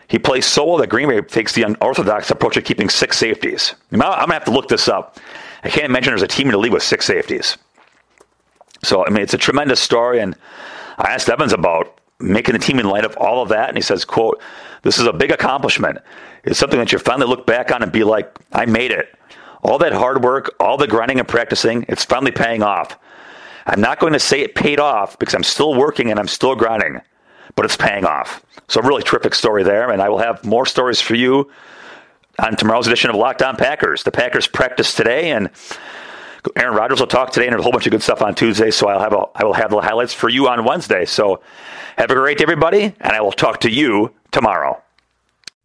he 0.09 0.19
plays 0.19 0.47
so 0.47 0.64
well 0.64 0.77
that 0.79 0.88
Green 0.88 1.09
Bay 1.09 1.21
takes 1.21 1.53
the 1.53 1.62
unorthodox 1.64 2.31
approach 2.31 2.57
of 2.57 2.64
keeping 2.64 2.88
six 2.88 3.19
safeties. 3.19 3.75
I'm 3.90 3.99
going 3.99 4.27
to 4.27 4.33
have 4.35 4.45
to 4.45 4.53
look 4.53 4.69
this 4.69 4.88
up. 4.88 5.19
I 5.64 5.69
can't 5.69 5.87
imagine 5.87 6.11
there's 6.11 6.23
a 6.23 6.29
team 6.29 6.47
in 6.47 6.53
the 6.53 6.59
league 6.59 6.73
with 6.73 6.83
six 6.83 7.07
safeties. 7.07 7.57
So, 8.85 9.05
I 9.05 9.11
mean, 9.11 9.23
it's 9.23 9.35
a 9.35 9.38
tremendous 9.38 9.81
story. 9.81 10.21
And 10.21 10.37
I 10.99 11.12
asked 11.12 11.29
Evans 11.29 11.53
about 11.53 11.99
making 12.18 12.52
the 12.55 12.59
team 12.59 12.79
in 12.79 12.88
light 12.88 13.05
of 13.05 13.16
all 13.16 13.42
of 13.42 13.50
that. 13.50 13.68
And 13.68 13.76
he 13.76 13.83
says, 13.83 14.05
quote, 14.05 14.40
this 14.83 14.98
is 14.98 15.07
a 15.07 15.12
big 15.12 15.31
accomplishment. 15.31 15.98
It's 16.44 16.59
something 16.59 16.79
that 16.79 16.92
you 16.92 16.98
finally 16.98 17.26
look 17.26 17.46
back 17.46 17.72
on 17.72 17.83
and 17.83 17.92
be 17.92 18.05
like, 18.05 18.37
I 18.52 18.66
made 18.66 18.90
it. 18.90 19.14
All 19.62 19.79
that 19.79 19.92
hard 19.92 20.22
work, 20.22 20.55
all 20.61 20.76
the 20.76 20.87
grinding 20.87 21.18
and 21.18 21.26
practicing, 21.26 21.85
it's 21.88 22.05
finally 22.05 22.31
paying 22.31 22.62
off. 22.62 22.98
I'm 23.66 23.81
not 23.81 23.98
going 23.98 24.12
to 24.12 24.20
say 24.20 24.40
it 24.40 24.55
paid 24.55 24.79
off 24.79 25.18
because 25.18 25.35
I'm 25.35 25.42
still 25.42 25.74
working 25.74 26.11
and 26.11 26.20
I'm 26.20 26.29
still 26.29 26.55
grinding, 26.55 27.00
but 27.57 27.64
it's 27.64 27.76
paying 27.76 28.05
off. 28.05 28.44
So, 28.68 28.81
a 28.81 28.87
really 28.87 29.02
terrific 29.02 29.35
story 29.35 29.64
there. 29.64 29.90
And 29.90 30.00
I 30.00 30.09
will 30.09 30.18
have 30.18 30.44
more 30.44 30.66
stories 30.66 31.00
for 31.00 31.16
you 31.16 31.50
on 32.38 32.55
tomorrow's 32.57 32.87
edition 32.87 33.11
of 33.11 33.16
Locked 33.16 33.42
On 33.42 33.57
Packers. 33.57 34.05
The 34.05 34.12
Packers 34.12 34.46
practice 34.46 34.94
today, 34.94 35.33
and 35.33 35.50
Aaron 36.55 36.76
Rodgers 36.76 37.00
will 37.00 37.07
talk 37.09 37.33
today, 37.33 37.46
and 37.46 37.59
a 37.59 37.62
whole 37.62 37.72
bunch 37.72 37.87
of 37.87 37.90
good 37.90 38.02
stuff 38.02 38.22
on 38.22 38.35
Tuesday. 38.37 38.70
So 38.70 38.88
I'll 38.88 39.00
have 39.00 39.12
a, 39.12 39.24
I 39.35 39.44
will 39.44 39.55
have 39.55 39.70
the 39.70 39.81
highlights 39.81 40.12
for 40.12 40.29
you 40.29 40.48
on 40.48 40.64
Wednesday. 40.64 41.05
So 41.05 41.40
have 41.96 42.11
a 42.11 42.14
great 42.14 42.38
day, 42.38 42.42
everybody, 42.42 42.94
and 43.00 43.12
I 43.12 43.20
will 43.20 43.32
talk 43.32 43.61
to 43.61 43.70
you 43.70 44.12
tomorrow. 44.30 44.82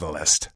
Catalyst. 0.00 0.48